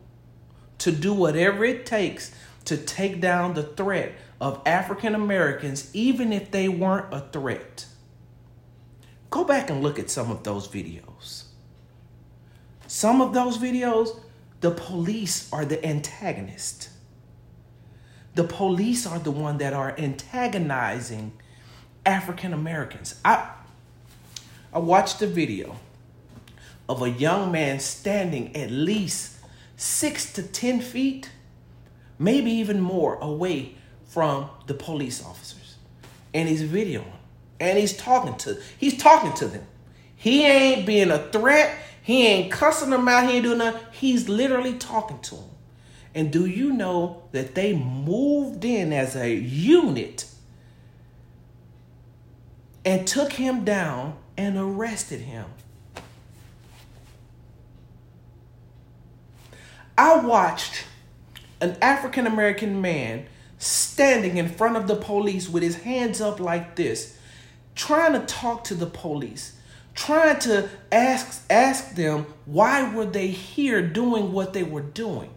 to 0.79 0.91
do 0.91 1.13
whatever 1.13 1.63
it 1.63 1.85
takes 1.85 2.33
to 2.65 2.77
take 2.77 3.19
down 3.19 3.53
the 3.53 3.63
threat 3.63 4.13
of 4.39 4.61
African 4.65 5.15
Americans, 5.15 5.89
even 5.93 6.31
if 6.31 6.51
they 6.51 6.69
weren't 6.69 7.13
a 7.13 7.21
threat. 7.31 7.85
Go 9.29 9.43
back 9.43 9.69
and 9.69 9.81
look 9.81 9.99
at 9.99 10.09
some 10.09 10.29
of 10.31 10.43
those 10.43 10.67
videos. 10.67 11.45
Some 12.87 13.21
of 13.21 13.33
those 13.33 13.57
videos, 13.57 14.19
the 14.61 14.71
police 14.71 15.51
are 15.51 15.65
the 15.65 15.83
antagonist. 15.85 16.89
The 18.35 18.43
police 18.43 19.05
are 19.05 19.19
the 19.19 19.31
one 19.31 19.57
that 19.57 19.73
are 19.73 19.95
antagonizing 19.97 21.33
African 22.05 22.53
Americans. 22.53 23.19
I 23.23 23.49
I 24.73 24.79
watched 24.79 25.21
a 25.21 25.27
video 25.27 25.75
of 26.89 27.01
a 27.01 27.09
young 27.09 27.51
man 27.51 27.79
standing 27.79 28.55
at 28.55 28.71
least 28.71 29.37
six 29.77 30.33
to 30.33 30.43
ten 30.43 30.81
feet 30.81 31.29
maybe 32.23 32.51
even 32.51 32.79
more 32.79 33.15
away 33.15 33.75
from 34.05 34.49
the 34.67 34.73
police 34.73 35.23
officers. 35.23 35.75
And 36.33 36.47
he's 36.49 36.63
videoing. 36.63 37.05
And 37.59 37.77
he's 37.77 37.95
talking 37.95 38.35
to 38.37 38.59
he's 38.77 38.97
talking 38.97 39.33
to 39.33 39.47
them. 39.47 39.65
He 40.15 40.45
ain't 40.45 40.85
being 40.85 41.11
a 41.11 41.19
threat. 41.31 41.77
He 42.01 42.25
ain't 42.25 42.51
cussing 42.51 42.89
them 42.89 43.07
out. 43.07 43.29
He 43.29 43.35
ain't 43.35 43.43
doing 43.43 43.59
nothing. 43.59 43.81
He's 43.91 44.27
literally 44.27 44.73
talking 44.73 45.19
to 45.19 45.35
them. 45.35 45.49
And 46.15 46.31
do 46.31 46.45
you 46.45 46.71
know 46.71 47.23
that 47.31 47.55
they 47.55 47.73
moved 47.73 48.65
in 48.65 48.93
as 48.93 49.15
a 49.15 49.33
unit 49.33 50.25
and 52.85 53.07
took 53.07 53.33
him 53.33 53.63
down 53.63 54.17
and 54.37 54.57
arrested 54.57 55.21
him? 55.21 55.45
I 59.97 60.17
watched 60.17 60.85
an 61.63 61.77
African 61.81 62.27
American 62.27 62.81
man 62.81 63.25
standing 63.57 64.35
in 64.35 64.49
front 64.49 64.75
of 64.75 64.87
the 64.87 64.95
police 64.95 65.47
with 65.47 65.63
his 65.63 65.81
hands 65.83 66.19
up 66.19 66.39
like 66.39 66.75
this, 66.75 67.17
trying 67.73 68.11
to 68.11 68.25
talk 68.25 68.65
to 68.65 68.75
the 68.75 68.85
police, 68.85 69.55
trying 69.95 70.37
to 70.39 70.69
ask 70.91 71.43
ask 71.49 71.95
them 71.95 72.25
why 72.45 72.93
were 72.93 73.05
they 73.05 73.27
here 73.27 73.81
doing 73.81 74.33
what 74.33 74.51
they 74.51 74.63
were 74.63 74.81
doing. 74.81 75.29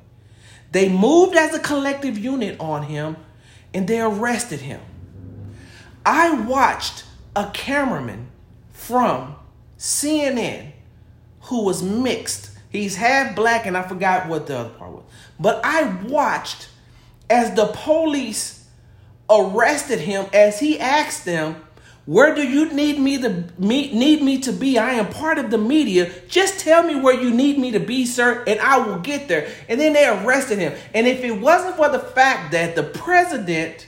They 0.73 0.89
moved 0.89 1.37
as 1.37 1.55
a 1.55 1.61
collective 1.61 2.19
unit 2.19 2.59
on 2.59 2.83
him 2.83 3.17
and 3.73 3.87
they 3.87 4.01
arrested 4.01 4.61
him. 4.61 4.81
I 6.05 6.41
watched 6.41 7.05
a 7.37 7.51
cameraman 7.53 8.29
from 8.73 9.37
CNN 9.79 10.73
who 11.43 11.65
was 11.65 11.85
mixed. 11.85 12.51
He's 12.77 12.97
half 12.97 13.35
black 13.35 13.67
and 13.67 13.77
I 13.77 13.83
forgot 13.83 14.29
what 14.29 14.47
the 14.47 14.59
other 14.59 14.69
part 14.71 14.93
was. 14.93 15.03
But 15.39 15.61
I 15.65 15.85
watched 16.07 16.69
as 17.29 17.55
the 17.55 17.67
police 17.67 18.65
arrested 19.29 20.01
him 20.01 20.27
as 20.33 20.61
he 20.61 20.79
asked 20.79 21.25
them, 21.25 21.57
"Where 22.05 22.35
do 22.35 22.43
you 22.43 22.73
need 22.73 23.01
me 23.01 23.19
to 23.19 23.45
me, 23.59 23.93
need 23.93 24.23
me 24.23 24.39
to 24.39 24.53
be? 24.53 24.79
I 24.79 24.93
am 24.93 25.09
part 25.09 25.39
of 25.39 25.51
the 25.51 25.59
media. 25.59 26.11
Just 26.29 26.61
tell 26.61 26.85
me 26.85 26.95
where 26.95 27.21
you 27.21 27.31
need 27.31 27.59
me 27.59 27.73
to 27.73 27.81
be, 27.81 28.07
sir, 28.07 28.45
and 28.47 28.61
I 28.61 28.79
will 28.79 28.99
get 28.99 29.27
there." 29.27 29.49
And 29.69 29.81
then 29.81 29.93
they 29.93 30.07
arrested 30.07 30.59
him. 30.59 30.75
And 30.95 31.09
if 31.09 31.25
it 31.25 31.41
wasn't 31.41 31.77
for 31.77 31.89
the 31.89 31.99
fact 31.99 32.53
that 32.53 32.77
the 32.77 32.85
president 32.85 33.87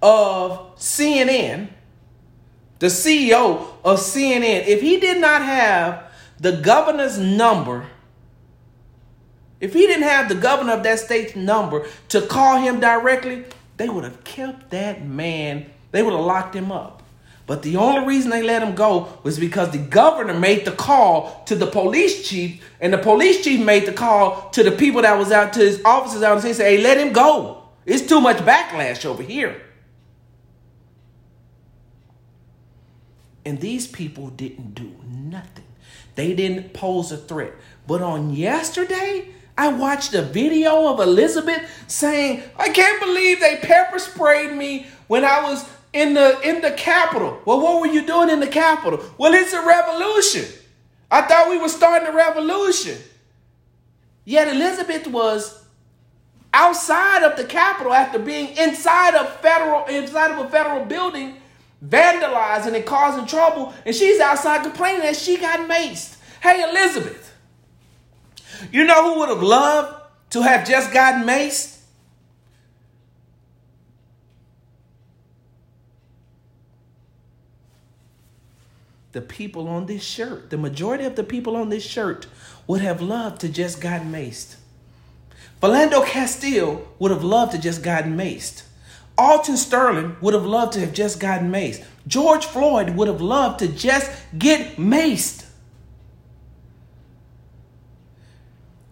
of 0.00 0.60
CNN, 0.76 1.70
the 2.78 2.90
CEO 2.90 3.66
of 3.84 3.98
CNN, 3.98 4.62
if 4.68 4.80
he 4.80 5.00
did 5.00 5.20
not 5.20 5.42
have 5.42 6.04
the 6.38 6.52
governor's 6.52 7.18
number 7.18 7.86
if 9.60 9.72
he 9.72 9.86
didn't 9.86 10.02
have 10.02 10.28
the 10.28 10.34
governor 10.34 10.74
of 10.74 10.82
that 10.82 10.98
state's 10.98 11.34
number 11.34 11.86
to 12.08 12.20
call 12.22 12.58
him 12.58 12.80
directly, 12.80 13.44
they 13.76 13.88
would 13.88 14.04
have 14.04 14.24
kept 14.24 14.70
that 14.70 15.04
man, 15.04 15.66
they 15.92 16.02
would 16.02 16.12
have 16.12 16.24
locked 16.24 16.54
him 16.54 16.70
up. 16.70 17.02
But 17.46 17.62
the 17.62 17.76
only 17.76 18.04
reason 18.04 18.30
they 18.30 18.42
let 18.42 18.62
him 18.62 18.74
go 18.74 19.20
was 19.22 19.38
because 19.38 19.70
the 19.70 19.78
governor 19.78 20.34
made 20.34 20.64
the 20.64 20.72
call 20.72 21.44
to 21.46 21.54
the 21.54 21.66
police 21.66 22.28
chief, 22.28 22.60
and 22.80 22.92
the 22.92 22.98
police 22.98 23.44
chief 23.44 23.64
made 23.64 23.86
the 23.86 23.92
call 23.92 24.50
to 24.50 24.64
the 24.64 24.72
people 24.72 25.02
that 25.02 25.16
was 25.16 25.30
out 25.30 25.52
to 25.52 25.60
his 25.60 25.80
officers 25.84 26.22
out 26.24 26.44
and 26.44 26.56
say, 26.56 26.76
"Hey, 26.76 26.82
let 26.82 26.98
him 26.98 27.12
go. 27.12 27.62
It's 27.84 28.06
too 28.06 28.20
much 28.20 28.38
backlash 28.38 29.04
over 29.04 29.22
here." 29.22 29.62
And 33.44 33.60
these 33.60 33.86
people 33.86 34.30
didn't 34.30 34.74
do 34.74 34.92
nothing. 35.08 35.64
They 36.16 36.34
didn't 36.34 36.72
pose 36.72 37.12
a 37.12 37.16
threat. 37.16 37.52
But 37.86 38.02
on 38.02 38.34
yesterday, 38.34 39.28
I 39.58 39.68
watched 39.68 40.12
a 40.14 40.22
video 40.22 40.92
of 40.92 41.00
Elizabeth 41.00 41.62
saying, 41.86 42.42
I 42.58 42.68
can't 42.68 43.00
believe 43.00 43.40
they 43.40 43.56
pepper 43.56 43.98
sprayed 43.98 44.52
me 44.52 44.86
when 45.06 45.24
I 45.24 45.42
was 45.42 45.68
in 45.92 46.12
the 46.14 46.38
in 46.42 46.60
the 46.60 46.72
Capitol. 46.72 47.40
Well, 47.46 47.60
what 47.60 47.80
were 47.80 47.86
you 47.86 48.06
doing 48.06 48.28
in 48.28 48.40
the 48.40 48.46
Capitol? 48.46 49.02
Well, 49.16 49.32
it's 49.32 49.54
a 49.54 49.66
revolution. 49.66 50.44
I 51.10 51.22
thought 51.22 51.48
we 51.48 51.58
were 51.58 51.68
starting 51.68 52.08
a 52.08 52.12
revolution. 52.12 52.98
Yet 54.24 54.48
Elizabeth 54.48 55.06
was 55.06 55.64
outside 56.52 57.22
of 57.22 57.36
the 57.36 57.44
Capitol 57.44 57.94
after 57.94 58.18
being 58.18 58.56
inside 58.56 59.14
of 59.14 59.40
federal 59.40 59.86
inside 59.86 60.32
of 60.32 60.44
a 60.44 60.48
federal 60.50 60.84
building, 60.84 61.36
vandalizing 61.82 62.74
and 62.74 62.84
causing 62.84 63.24
trouble, 63.24 63.72
and 63.86 63.94
she's 63.94 64.20
outside 64.20 64.62
complaining 64.62 65.02
that 65.02 65.16
she 65.16 65.38
got 65.38 65.60
maced. 65.60 66.16
Hey, 66.42 66.62
Elizabeth. 66.68 67.35
You 68.72 68.84
know 68.84 69.14
who 69.14 69.20
would 69.20 69.28
have 69.28 69.42
loved 69.42 70.02
to 70.30 70.42
have 70.42 70.66
just 70.66 70.92
gotten 70.92 71.26
maced? 71.26 71.78
The 79.12 79.22
people 79.22 79.66
on 79.68 79.86
this 79.86 80.02
shirt, 80.02 80.50
the 80.50 80.58
majority 80.58 81.04
of 81.04 81.16
the 81.16 81.24
people 81.24 81.56
on 81.56 81.70
this 81.70 81.84
shirt 81.84 82.26
would 82.66 82.82
have 82.82 83.00
loved 83.00 83.40
to 83.40 83.48
just 83.48 83.80
gotten 83.80 84.12
maced. 84.12 84.56
Philando 85.62 86.04
Castile 86.04 86.86
would 86.98 87.10
have 87.10 87.24
loved 87.24 87.52
to 87.52 87.58
just 87.58 87.82
gotten 87.82 88.16
maced. 88.16 88.64
Alton 89.16 89.56
Sterling 89.56 90.16
would 90.20 90.34
have 90.34 90.44
loved 90.44 90.74
to 90.74 90.80
have 90.80 90.92
just 90.92 91.18
gotten 91.18 91.50
maced. 91.50 91.82
George 92.06 92.44
Floyd 92.44 92.90
would 92.90 93.08
have 93.08 93.22
loved 93.22 93.60
to 93.60 93.68
just 93.68 94.10
get 94.38 94.76
maced. 94.76 95.45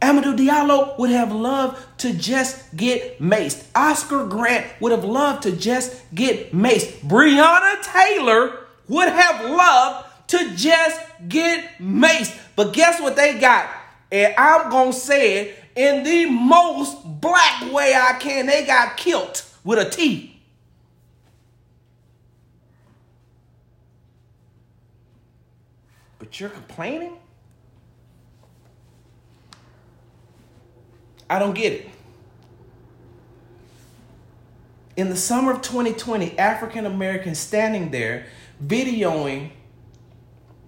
Amadou 0.05 0.37
Diallo 0.37 0.99
would 0.99 1.09
have 1.09 1.33
loved 1.33 1.83
to 2.01 2.13
just 2.13 2.77
get 2.77 3.21
maced. 3.21 3.65
Oscar 3.75 4.27
Grant 4.27 4.67
would 4.79 4.93
have 4.93 5.03
loved 5.05 5.45
to 5.45 5.53
just 5.53 6.03
get 6.15 6.53
maced. 6.53 6.93
Breonna 7.01 7.83
Taylor 7.83 8.67
would 8.87 9.09
have 9.09 9.51
loved 9.51 10.29
to 10.29 10.55
just 10.57 11.01
get 11.27 11.79
maced. 11.79 12.39
But 12.55 12.75
guess 12.75 13.01
what 13.01 13.17
they 13.17 13.39
got? 13.39 13.67
And 14.13 14.35
I'm 14.37 14.71
going 14.71 14.93
to 14.93 14.99
say 14.99 15.39
it, 15.39 15.59
in 15.75 16.05
the 16.05 16.27
most 16.27 16.99
black 17.23 17.73
way 17.73 17.95
I 17.95 18.19
can. 18.21 18.45
They 18.45 18.67
got 18.67 18.99
killed 18.99 19.43
with 19.65 19.79
a 19.79 19.89
T. 19.89 20.39
But 26.19 26.39
you're 26.39 26.51
complaining? 26.51 27.17
I 31.29 31.39
don't 31.39 31.55
get 31.55 31.73
it. 31.73 31.89
In 34.97 35.09
the 35.09 35.17
summer 35.17 35.53
of 35.53 35.63
2020, 35.63 36.39
African 36.39 36.87
Americans 36.87 37.39
standing 37.39 37.91
there 37.91 38.27
videoing 38.65 39.51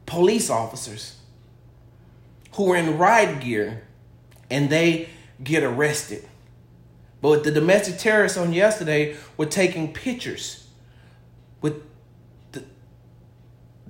police 0.06 0.50
officers 0.50 1.16
who 2.54 2.64
were 2.64 2.76
in 2.76 2.98
riot 2.98 3.40
gear 3.40 3.82
and 4.50 4.70
they 4.70 5.08
get 5.42 5.62
arrested. 5.62 6.24
But 7.20 7.44
the 7.44 7.50
domestic 7.50 7.98
terrorists 7.98 8.38
on 8.38 8.52
yesterday 8.52 9.16
were 9.36 9.46
taking 9.46 9.92
pictures 9.92 10.66
with 11.60 11.82
the, 12.52 12.64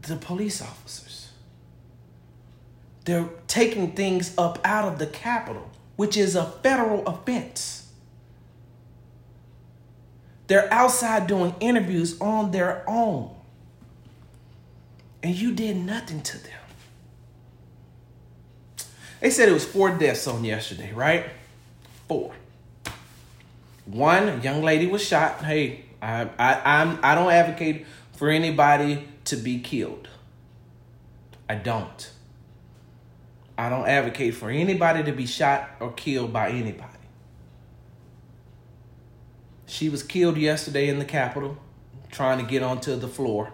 the 0.01 0.17
police 0.17 0.63
officers. 0.63 1.31
They're 3.05 3.29
taking 3.47 3.93
things 3.93 4.35
up 4.37 4.59
out 4.65 4.91
of 4.93 4.99
the 4.99 5.07
Capitol, 5.07 5.71
which 5.97 6.17
is 6.17 6.37
a 6.37 6.45
federal 6.45 7.07
offense. 7.07 7.91
They're 10.47 10.73
outside 10.73 11.27
doing 11.27 11.55
interviews 11.59 12.21
on 12.21 12.53
their 12.53 12.85
own. 12.89 13.35
And 15.23 15.35
you 15.35 15.53
did 15.53 15.77
nothing 15.77 16.23
to 16.23 16.39
them. 16.39 16.53
They 19.21 19.31
said 19.31 19.49
it 19.49 19.53
was 19.53 19.65
four 19.65 19.91
deaths 19.91 20.27
on 20.29 20.45
yesterday, 20.45 20.93
right? 20.93 21.27
Four. 22.07 22.33
One 23.87 24.43
young 24.43 24.63
lady 24.63 24.87
was 24.87 25.05
shot. 25.05 25.43
Hey, 25.45 25.87
I 26.03 26.29
I 26.39 26.81
I'm 26.81 26.99
I 27.03 27.15
don't 27.15 27.33
advocate 27.33 27.87
for 28.13 28.29
anybody 28.29 29.09
to 29.25 29.37
be 29.37 29.59
killed. 29.59 30.09
I 31.49 31.55
don't. 31.55 32.11
I 33.59 33.69
don't 33.69 33.89
advocate 33.89 34.35
for 34.35 34.51
anybody 34.51 35.03
to 35.05 35.13
be 35.13 35.27
shot 35.27 35.71
or 35.81 35.93
killed 35.93 36.33
by 36.33 36.51
anybody. 36.51 36.91
She 39.67 39.89
was 39.89 40.03
killed 40.03 40.37
yesterday 40.37 40.89
in 40.89 40.99
the 40.99 41.05
Capitol, 41.05 41.57
trying 42.11 42.39
to 42.39 42.45
get 42.45 42.63
onto 42.63 42.97
the 42.97 43.09
floor. 43.09 43.53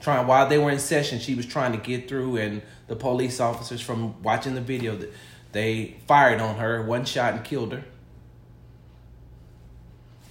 Trying 0.00 0.26
while 0.26 0.48
they 0.48 0.58
were 0.58 0.70
in 0.70 0.78
session, 0.78 1.18
she 1.18 1.34
was 1.34 1.46
trying 1.46 1.72
to 1.72 1.78
get 1.78 2.08
through, 2.08 2.36
and 2.36 2.62
the 2.86 2.96
police 2.96 3.40
officers 3.40 3.80
from 3.80 4.22
watching 4.22 4.54
the 4.54 4.60
video 4.60 4.96
that 4.96 5.12
they 5.52 5.96
fired 6.06 6.40
on 6.40 6.56
her, 6.56 6.82
one 6.82 7.04
shot 7.04 7.34
and 7.34 7.44
killed 7.44 7.72
her. 7.72 7.84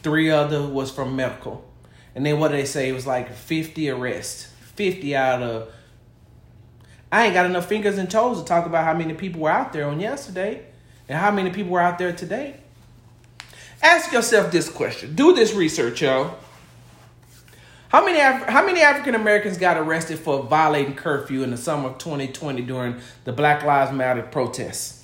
Three 0.03 0.29
other 0.29 0.61
was 0.65 0.91
from 0.91 1.15
medical. 1.15 1.65
And 2.13 2.25
then 2.25 2.39
what 2.39 2.51
they 2.51 2.65
say? 2.65 2.89
It 2.89 2.93
was 2.93 3.07
like 3.07 3.33
50 3.33 3.89
arrests. 3.89 4.51
50 4.75 5.15
out 5.15 5.41
of 5.41 5.73
I 7.11 7.25
ain't 7.25 7.33
got 7.33 7.45
enough 7.45 7.67
fingers 7.67 7.97
and 7.97 8.09
toes 8.09 8.39
to 8.39 8.45
talk 8.45 8.65
about 8.65 8.83
how 8.83 8.93
many 8.93 9.13
people 9.13 9.41
were 9.41 9.51
out 9.51 9.73
there 9.73 9.87
on 9.87 9.99
yesterday 9.99 10.65
and 11.07 11.17
how 11.17 11.31
many 11.31 11.49
people 11.51 11.71
were 11.71 11.81
out 11.81 11.97
there 11.97 12.11
today. 12.11 12.55
Ask 13.81 14.11
yourself 14.11 14.51
this 14.51 14.69
question. 14.69 15.15
Do 15.15 15.33
this 15.33 15.53
research, 15.53 16.01
y'all. 16.01 16.35
How 17.89 18.03
many 18.03 18.19
Af- 18.19 18.49
how 18.49 18.65
many 18.65 18.81
African 18.81 19.15
Americans 19.15 19.57
got 19.57 19.77
arrested 19.77 20.19
for 20.19 20.43
violating 20.43 20.95
curfew 20.95 21.43
in 21.43 21.51
the 21.51 21.57
summer 21.57 21.89
of 21.89 21.97
2020 21.99 22.61
during 22.63 22.97
the 23.23 23.31
Black 23.31 23.63
Lives 23.63 23.91
Matter 23.91 24.23
protests? 24.23 25.03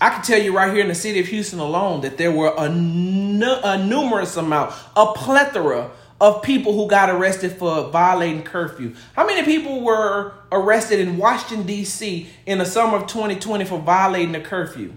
I 0.00 0.10
can 0.10 0.22
tell 0.22 0.42
you 0.42 0.54
right 0.54 0.70
here 0.72 0.82
in 0.82 0.88
the 0.88 0.94
city 0.94 1.20
of 1.20 1.26
Houston 1.28 1.60
alone 1.60 2.02
that 2.02 2.18
there 2.18 2.32
were 2.32 2.52
a, 2.58 2.64
a 2.64 3.78
numerous 3.78 4.36
amount, 4.36 4.74
a 4.96 5.06
plethora 5.14 5.90
of 6.24 6.42
people 6.42 6.72
who 6.72 6.88
got 6.88 7.10
arrested 7.10 7.52
for 7.52 7.90
violating 7.90 8.42
curfew. 8.42 8.94
How 9.14 9.26
many 9.26 9.44
people 9.44 9.82
were 9.82 10.32
arrested 10.50 10.98
in 11.00 11.18
Washington, 11.18 11.66
D.C. 11.66 12.30
in 12.46 12.58
the 12.58 12.64
summer 12.64 12.96
of 12.96 13.06
2020 13.08 13.66
for 13.66 13.78
violating 13.78 14.32
the 14.32 14.40
curfew? 14.40 14.94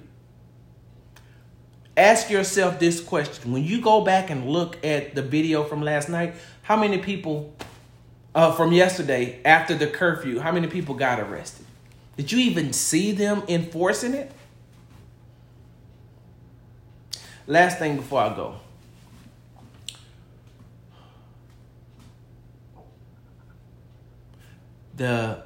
Ask 1.98 2.30
yourself 2.30 2.80
this 2.80 3.02
question. 3.02 3.52
When 3.52 3.66
you 3.66 3.82
go 3.82 4.06
back 4.06 4.30
and 4.30 4.48
look 4.48 4.78
at 4.86 5.16
the 5.16 5.22
video 5.22 5.66
from 5.66 5.82
last 5.82 6.08
night, 6.08 6.36
how 6.62 6.78
many 6.78 7.00
people 7.00 7.54
uh, 8.34 8.54
from 8.54 8.72
yesterday 8.72 9.42
after 9.44 9.76
the 9.76 9.88
curfew, 9.88 10.40
how 10.40 10.54
many 10.54 10.68
people 10.68 10.96
got 10.96 11.20
arrested? 11.20 11.66
Did 12.16 12.32
you 12.32 12.40
even 12.40 12.72
see 12.72 13.12
them 13.12 13.44
enforcing 13.50 14.14
it? 14.14 14.32
Last 17.48 17.80
thing 17.80 17.98
before 17.98 18.22
I 18.22 18.34
go. 18.34 18.60
The 24.98 25.44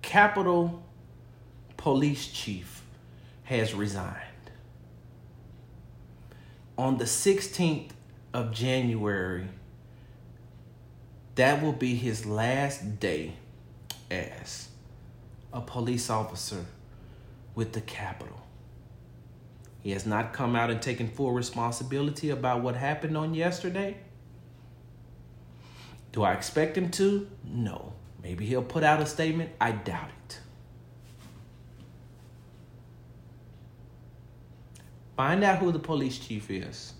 Capitol 0.00 0.82
Police 1.76 2.26
Chief 2.28 2.82
has 3.44 3.74
resigned. 3.74 4.16
On 6.78 6.96
the 6.96 7.04
16th 7.04 7.90
of 8.32 8.50
January, 8.50 9.48
that 11.34 11.62
will 11.62 11.74
be 11.74 11.96
his 11.96 12.24
last 12.24 12.98
day 12.98 13.34
as 14.10 14.70
a 15.52 15.60
police 15.60 16.08
officer 16.08 16.64
with 17.54 17.74
the 17.74 17.82
Capitol. 17.82 18.40
He 19.82 19.90
has 19.90 20.06
not 20.06 20.32
come 20.32 20.56
out 20.56 20.70
and 20.70 20.80
taken 20.80 21.08
full 21.08 21.32
responsibility 21.32 22.30
about 22.30 22.62
what 22.62 22.74
happened 22.74 23.18
on 23.18 23.34
yesterday. 23.34 23.98
Do 26.12 26.22
I 26.22 26.32
expect 26.32 26.76
him 26.76 26.90
to? 26.92 27.28
No. 27.44 27.92
Maybe 28.22 28.44
he'll 28.44 28.62
put 28.62 28.84
out 28.84 29.00
a 29.00 29.06
statement. 29.06 29.50
I 29.60 29.72
doubt 29.72 30.10
it. 30.26 30.38
Find 35.16 35.44
out 35.44 35.58
who 35.58 35.70
the 35.70 35.78
police 35.78 36.18
chief 36.18 36.50
is. 36.50 36.94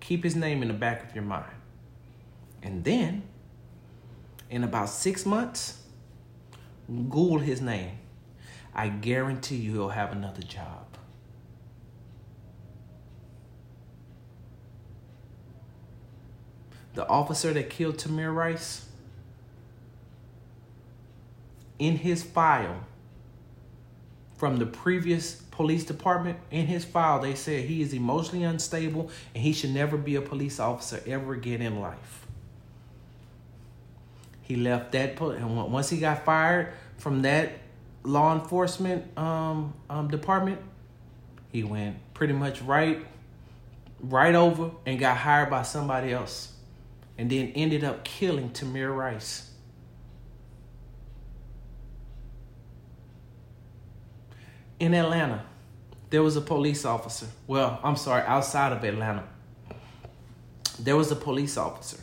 Keep 0.00 0.24
his 0.24 0.36
name 0.36 0.62
in 0.62 0.68
the 0.68 0.74
back 0.74 1.08
of 1.08 1.14
your 1.14 1.24
mind. 1.24 1.52
And 2.62 2.84
then, 2.84 3.22
in 4.50 4.64
about 4.64 4.88
six 4.88 5.26
months, 5.26 5.82
Google 6.88 7.38
his 7.38 7.60
name. 7.60 7.98
I 8.74 8.88
guarantee 8.88 9.56
you 9.56 9.72
he'll 9.72 9.88
have 9.90 10.12
another 10.12 10.42
job. 10.42 10.85
The 16.96 17.06
officer 17.08 17.52
that 17.52 17.68
killed 17.70 17.98
Tamir 17.98 18.34
Rice, 18.34 18.86
in 21.78 21.98
his 21.98 22.22
file 22.22 22.80
from 24.38 24.56
the 24.56 24.64
previous 24.64 25.34
police 25.34 25.84
department, 25.84 26.38
in 26.50 26.66
his 26.66 26.86
file, 26.86 27.20
they 27.20 27.34
said 27.34 27.66
he 27.66 27.82
is 27.82 27.92
emotionally 27.92 28.44
unstable 28.44 29.10
and 29.34 29.44
he 29.44 29.52
should 29.52 29.70
never 29.70 29.98
be 29.98 30.16
a 30.16 30.22
police 30.22 30.58
officer 30.58 31.02
ever 31.06 31.34
again 31.34 31.60
in 31.60 31.80
life. 31.80 32.26
He 34.40 34.56
left 34.56 34.92
that, 34.92 35.20
and 35.20 35.70
once 35.70 35.90
he 35.90 35.98
got 35.98 36.24
fired 36.24 36.72
from 36.96 37.22
that 37.22 37.52
law 38.04 38.32
enforcement 38.34 39.18
um, 39.18 39.74
um, 39.90 40.08
department, 40.08 40.60
he 41.52 41.62
went 41.62 41.96
pretty 42.14 42.32
much 42.32 42.62
right, 42.62 43.04
right 44.00 44.34
over 44.34 44.70
and 44.86 44.98
got 44.98 45.18
hired 45.18 45.50
by 45.50 45.62
somebody 45.62 46.12
else 46.12 46.55
and 47.18 47.30
then 47.30 47.52
ended 47.54 47.84
up 47.84 48.04
killing 48.04 48.50
Tamir 48.50 48.94
Rice. 48.94 49.50
In 54.78 54.92
Atlanta, 54.92 55.44
there 56.10 56.22
was 56.22 56.36
a 56.36 56.40
police 56.40 56.84
officer. 56.84 57.26
Well, 57.46 57.80
I'm 57.82 57.96
sorry, 57.96 58.22
outside 58.26 58.72
of 58.72 58.84
Atlanta, 58.84 59.24
there 60.78 60.96
was 60.96 61.10
a 61.10 61.16
police 61.16 61.56
officer 61.56 61.98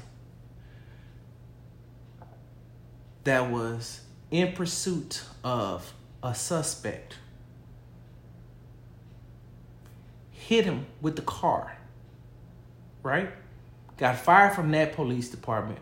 that 3.24 3.52
was 3.52 4.02
in 4.32 4.54
pursuit 4.54 5.24
of 5.44 5.94
a 6.24 6.34
suspect. 6.34 7.16
Hit 10.32 10.66
him 10.66 10.88
with 11.02 11.16
the 11.16 11.22
car, 11.22 11.78
right? 13.04 13.32
Got 14.04 14.18
fired 14.18 14.54
from 14.54 14.70
that 14.72 14.92
police 14.92 15.30
department. 15.30 15.80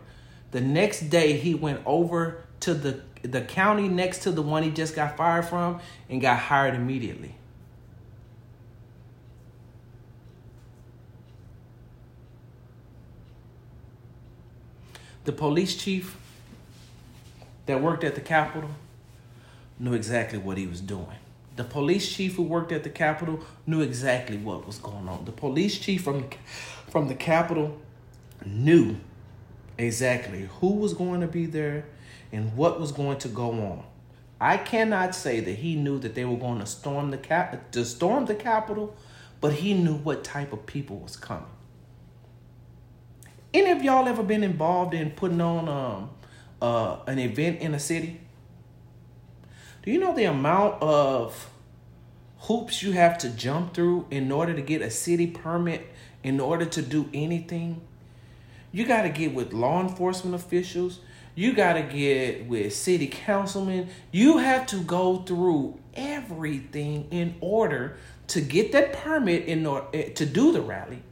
The 0.52 0.60
next 0.60 1.10
day, 1.10 1.32
he 1.32 1.56
went 1.56 1.80
over 1.84 2.44
to 2.60 2.72
the 2.72 3.00
the 3.22 3.40
county 3.40 3.88
next 3.88 4.20
to 4.20 4.30
the 4.30 4.42
one 4.42 4.62
he 4.62 4.70
just 4.70 4.94
got 4.94 5.16
fired 5.16 5.44
from 5.44 5.80
and 6.08 6.20
got 6.20 6.38
hired 6.38 6.76
immediately. 6.76 7.34
The 15.24 15.32
police 15.32 15.74
chief 15.74 16.16
that 17.66 17.82
worked 17.82 18.04
at 18.04 18.14
the 18.14 18.20
Capitol 18.20 18.70
knew 19.80 19.94
exactly 19.94 20.38
what 20.38 20.58
he 20.58 20.68
was 20.68 20.80
doing. 20.80 21.18
The 21.56 21.64
police 21.64 22.12
chief 22.12 22.36
who 22.36 22.44
worked 22.44 22.70
at 22.70 22.84
the 22.84 22.90
Capitol 22.90 23.40
knew 23.66 23.80
exactly 23.80 24.36
what 24.36 24.64
was 24.64 24.78
going 24.78 25.08
on. 25.08 25.24
The 25.24 25.32
police 25.32 25.76
chief 25.76 26.04
from 26.04 26.30
from 26.88 27.08
the 27.08 27.16
Capitol 27.16 27.80
knew 28.46 28.96
exactly 29.78 30.48
who 30.60 30.74
was 30.74 30.94
going 30.94 31.20
to 31.20 31.26
be 31.26 31.46
there 31.46 31.86
and 32.30 32.56
what 32.56 32.80
was 32.80 32.92
going 32.92 33.18
to 33.18 33.28
go 33.28 33.50
on. 33.50 33.84
I 34.40 34.56
cannot 34.56 35.14
say 35.14 35.40
that 35.40 35.52
he 35.52 35.76
knew 35.76 35.98
that 36.00 36.14
they 36.14 36.24
were 36.24 36.36
going 36.36 36.58
to 36.58 36.66
storm 36.66 37.10
the 37.10 37.18
cap 37.18 37.70
to 37.72 37.84
storm 37.84 38.26
the 38.26 38.34
Capitol, 38.34 38.96
but 39.40 39.52
he 39.54 39.74
knew 39.74 39.94
what 39.94 40.24
type 40.24 40.52
of 40.52 40.66
people 40.66 40.98
was 40.98 41.16
coming. 41.16 41.46
Any 43.54 43.70
of 43.70 43.82
y'all 43.82 44.08
ever 44.08 44.22
been 44.22 44.42
involved 44.42 44.94
in 44.94 45.10
putting 45.10 45.40
on 45.40 45.68
um, 45.68 46.10
uh, 46.60 46.98
an 47.06 47.18
event 47.18 47.60
in 47.60 47.74
a 47.74 47.78
city? 47.78 48.20
Do 49.82 49.90
you 49.90 49.98
know 49.98 50.14
the 50.14 50.24
amount 50.24 50.82
of 50.82 51.50
hoops 52.38 52.82
you 52.82 52.92
have 52.92 53.18
to 53.18 53.28
jump 53.28 53.74
through 53.74 54.06
in 54.10 54.32
order 54.32 54.54
to 54.54 54.62
get 54.62 54.80
a 54.80 54.90
city 54.90 55.26
permit 55.26 55.86
in 56.22 56.40
order 56.40 56.64
to 56.64 56.82
do 56.82 57.08
anything? 57.12 57.80
You 58.72 58.86
got 58.86 59.02
to 59.02 59.10
get 59.10 59.34
with 59.34 59.52
law 59.52 59.80
enforcement 59.80 60.34
officials. 60.34 61.00
You 61.34 61.52
got 61.52 61.74
to 61.74 61.82
get 61.82 62.46
with 62.46 62.74
city 62.74 63.06
councilmen. 63.06 63.88
You 64.10 64.38
have 64.38 64.66
to 64.68 64.82
go 64.82 65.18
through 65.18 65.78
everything 65.94 67.08
in 67.10 67.36
order 67.40 67.96
to 68.28 68.40
get 68.40 68.72
that 68.72 68.92
permit 68.94 69.44
in 69.44 69.66
order 69.66 69.86
eh, 69.92 70.10
to 70.10 70.26
do 70.26 70.52
the 70.52 70.60
rally. 70.60 71.02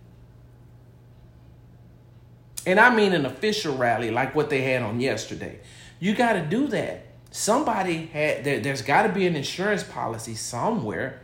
And 2.66 2.78
I 2.78 2.94
mean 2.94 3.12
an 3.12 3.24
official 3.24 3.76
rally 3.76 4.10
like 4.10 4.34
what 4.34 4.50
they 4.50 4.62
had 4.62 4.82
on 4.82 5.00
yesterday. 5.00 5.60
You 5.98 6.14
got 6.14 6.34
to 6.34 6.42
do 6.42 6.66
that. 6.68 7.06
Somebody 7.30 8.06
had 8.06 8.44
there, 8.44 8.60
there's 8.60 8.82
got 8.82 9.02
to 9.02 9.08
be 9.10 9.26
an 9.26 9.36
insurance 9.36 9.82
policy 9.82 10.34
somewhere. 10.34 11.20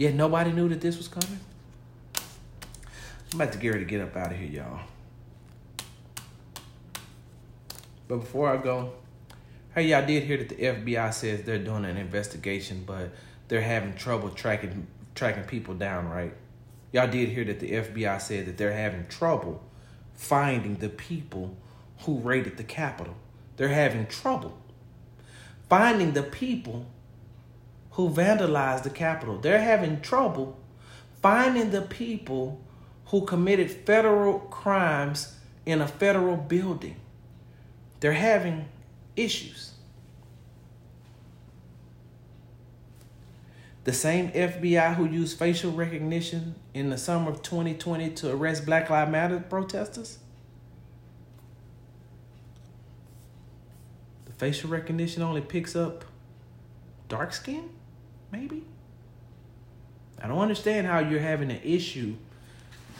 Yet 0.00 0.14
nobody 0.14 0.50
knew 0.50 0.66
that 0.70 0.80
this 0.80 0.96
was 0.96 1.08
coming. 1.08 1.38
I'm 2.16 3.38
about 3.38 3.52
to 3.52 3.58
get 3.58 3.68
ready 3.68 3.84
to 3.84 3.90
get 3.90 4.00
up 4.00 4.16
out 4.16 4.32
of 4.32 4.38
here, 4.38 4.48
y'all. 4.48 4.80
But 8.08 8.20
before 8.20 8.48
I 8.48 8.56
go, 8.56 8.94
hey, 9.74 9.88
y'all 9.88 10.06
did 10.06 10.22
hear 10.22 10.38
that 10.38 10.48
the 10.48 10.54
FBI 10.56 11.12
says 11.12 11.42
they're 11.42 11.58
doing 11.58 11.84
an 11.84 11.98
investigation, 11.98 12.82
but 12.86 13.10
they're 13.48 13.60
having 13.60 13.92
trouble 13.92 14.30
tracking 14.30 14.86
tracking 15.14 15.44
people 15.44 15.74
down, 15.74 16.08
right? 16.08 16.32
Y'all 16.92 17.06
did 17.06 17.28
hear 17.28 17.44
that 17.44 17.60
the 17.60 17.70
FBI 17.72 18.22
said 18.22 18.46
that 18.46 18.56
they're 18.56 18.72
having 18.72 19.06
trouble 19.08 19.62
finding 20.14 20.76
the 20.76 20.88
people 20.88 21.58
who 22.04 22.20
raided 22.20 22.56
the 22.56 22.64
Capitol. 22.64 23.16
They're 23.58 23.68
having 23.68 24.06
trouble 24.06 24.56
finding 25.68 26.14
the 26.14 26.22
people 26.22 26.86
who 27.92 28.08
vandalized 28.08 28.84
the 28.84 28.90
Capitol. 28.90 29.38
They're 29.38 29.60
having 29.60 30.00
trouble 30.00 30.58
finding 31.22 31.70
the 31.70 31.82
people 31.82 32.60
who 33.06 33.24
committed 33.24 33.70
federal 33.70 34.38
crimes 34.38 35.36
in 35.66 35.80
a 35.80 35.86
federal 35.86 36.36
building. 36.36 36.96
They're 38.00 38.12
having 38.12 38.66
issues. 39.16 39.72
The 43.84 43.92
same 43.92 44.30
FBI 44.30 44.94
who 44.94 45.06
used 45.06 45.38
facial 45.38 45.72
recognition 45.72 46.54
in 46.74 46.90
the 46.90 46.98
summer 46.98 47.30
of 47.30 47.42
2020 47.42 48.10
to 48.10 48.30
arrest 48.30 48.66
Black 48.66 48.88
Lives 48.90 49.10
Matter 49.10 49.40
protesters? 49.40 50.18
The 54.26 54.32
facial 54.32 54.70
recognition 54.70 55.22
only 55.22 55.40
picks 55.40 55.74
up 55.74 56.04
dark 57.08 57.32
skin? 57.32 57.70
Maybe? 58.32 58.64
I 60.22 60.28
don't 60.28 60.38
understand 60.38 60.86
how 60.86 60.98
you're 60.98 61.20
having 61.20 61.50
an 61.50 61.60
issue 61.64 62.14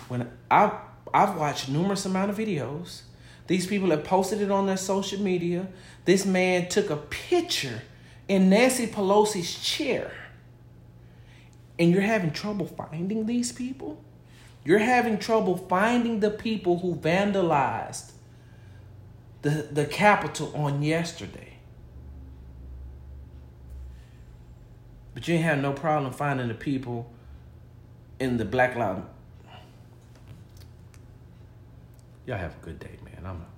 when 0.08 0.30
I've, 0.50 0.72
I've 1.12 1.36
watched 1.36 1.68
numerous 1.68 2.06
amount 2.06 2.30
of 2.30 2.38
videos. 2.38 3.02
These 3.46 3.66
people 3.66 3.90
have 3.90 4.04
posted 4.04 4.40
it 4.40 4.50
on 4.50 4.66
their 4.66 4.76
social 4.76 5.20
media. 5.20 5.68
This 6.04 6.24
man 6.24 6.68
took 6.68 6.90
a 6.90 6.96
picture 6.96 7.82
in 8.28 8.48
Nancy 8.48 8.86
Pelosi's 8.86 9.60
chair 9.60 10.12
and 11.80 11.90
you're 11.92 12.02
having 12.02 12.30
trouble 12.30 12.66
finding 12.66 13.24
these 13.24 13.52
people, 13.52 14.04
you're 14.64 14.78
having 14.78 15.18
trouble 15.18 15.56
finding 15.56 16.20
the 16.20 16.30
people 16.30 16.80
who 16.80 16.94
vandalized 16.94 18.12
the, 19.40 19.68
the 19.72 19.86
Capitol 19.86 20.52
on 20.54 20.82
yesterday. 20.82 21.49
But 25.14 25.26
you 25.26 25.34
ain't 25.34 25.44
have 25.44 25.58
no 25.58 25.72
problem 25.72 26.12
finding 26.12 26.48
the 26.48 26.54
people 26.54 27.10
in 28.18 28.36
the 28.36 28.44
Black 28.44 28.76
Lives. 28.76 29.02
Y'all 32.26 32.38
have 32.38 32.54
a 32.54 32.64
good 32.64 32.78
day, 32.78 32.98
man. 33.04 33.26
I'm. 33.26 33.49